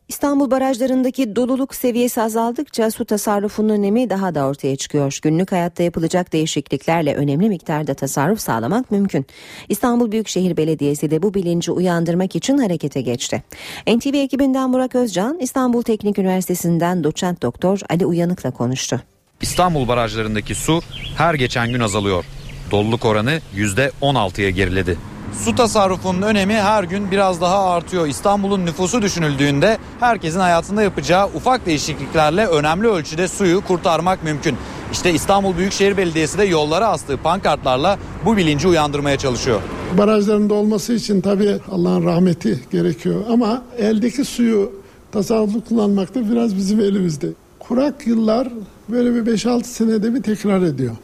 [0.09, 5.19] İstanbul barajlarındaki doluluk seviyesi azaldıkça su tasarrufunun önemi daha da ortaya çıkıyor.
[5.23, 9.27] Günlük hayatta yapılacak değişikliklerle önemli miktarda tasarruf sağlamak mümkün.
[9.69, 13.43] İstanbul Büyükşehir Belediyesi de bu bilinci uyandırmak için harekete geçti.
[13.87, 19.01] NTV ekibinden Burak Özcan, İstanbul Teknik Üniversitesi'nden doçent doktor Ali Uyanık'la konuştu.
[19.41, 20.81] İstanbul barajlarındaki su
[21.17, 22.25] her geçen gün azalıyor.
[22.71, 24.99] Doluluk oranı %16'ya geriledi.
[25.45, 28.07] Su tasarrufunun önemi her gün biraz daha artıyor.
[28.07, 34.57] İstanbul'un nüfusu düşünüldüğünde herkesin hayatında yapacağı ufak değişikliklerle önemli ölçüde suyu kurtarmak mümkün.
[34.93, 39.61] İşte İstanbul Büyükşehir Belediyesi de yollara astığı pankartlarla bu bilinci uyandırmaya çalışıyor.
[39.99, 44.73] Barajların olması için tabii Allah'ın rahmeti gerekiyor ama eldeki suyu
[45.13, 47.29] tasarruflu kullanmak da biraz bizim elimizde.
[47.59, 48.49] Kurak yıllar
[48.89, 50.97] böyle bir 5-6 senede bir tekrar ediyor.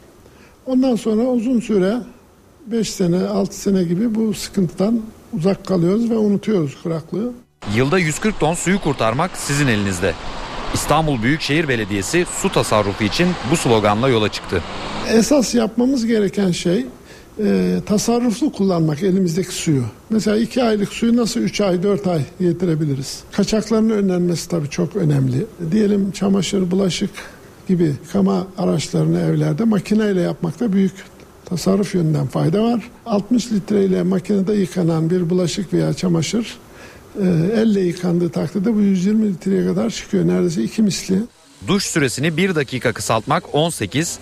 [0.67, 1.97] Ondan sonra uzun süre
[2.67, 5.01] 5 sene 6 sene gibi bu sıkıntıdan
[5.33, 7.33] uzak kalıyoruz ve unutuyoruz kuraklığı.
[7.77, 10.15] Yılda 140 ton suyu kurtarmak sizin elinizde.
[10.75, 14.63] İstanbul Büyükşehir Belediyesi su tasarrufu için bu sloganla yola çıktı.
[15.13, 16.87] Esas yapmamız gereken şey
[17.39, 19.85] e, tasarruflu kullanmak elimizdeki suyu.
[20.11, 23.21] Mesela 2 aylık suyu nasıl 3 ay 4 ay yetirebiliriz?
[23.33, 25.47] Kaçakların önlenmesi tabii çok önemli.
[25.71, 27.11] Diyelim çamaşır, bulaşık
[27.69, 30.93] gibi yıkama araçlarını evlerde makineyle yapmakta büyük
[31.53, 32.91] tasarruf yönünden fayda var.
[33.07, 36.59] 60 litreyle makinede yıkanan bir bulaşık veya çamaşır
[37.23, 40.27] e, elle yıkandığı takdirde bu 120 litreye kadar çıkıyor.
[40.27, 41.19] Neredeyse iki misli.
[41.69, 44.19] Duş süresini 1 dakika kısaltmak 18,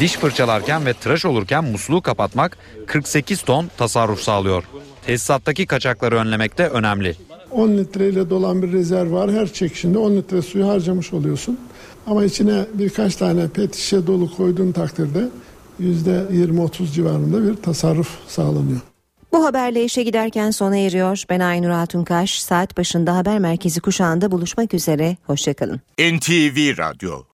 [0.00, 4.64] diş fırçalarken ve tıraş olurken musluğu kapatmak 48 ton tasarruf sağlıyor.
[5.06, 7.16] Tesisattaki kaçakları önlemek de önemli.
[7.50, 9.32] 10 litreyle dolan bir rezerv var.
[9.32, 11.58] Her çekişinde 10 litre suyu harcamış oluyorsun.
[12.06, 15.28] Ama içine birkaç tane pet şişe dolu koyduğun takdirde
[15.82, 18.80] %20-30 civarında bir tasarruf sağlanıyor.
[19.32, 21.24] Bu haberle işe giderken sona eriyor.
[21.30, 22.42] Ben Aynur Altunkaş.
[22.42, 25.16] Saat başında haber merkezi kuşağında buluşmak üzere.
[25.26, 25.80] Hoşçakalın.
[25.98, 27.22] NTV Radyo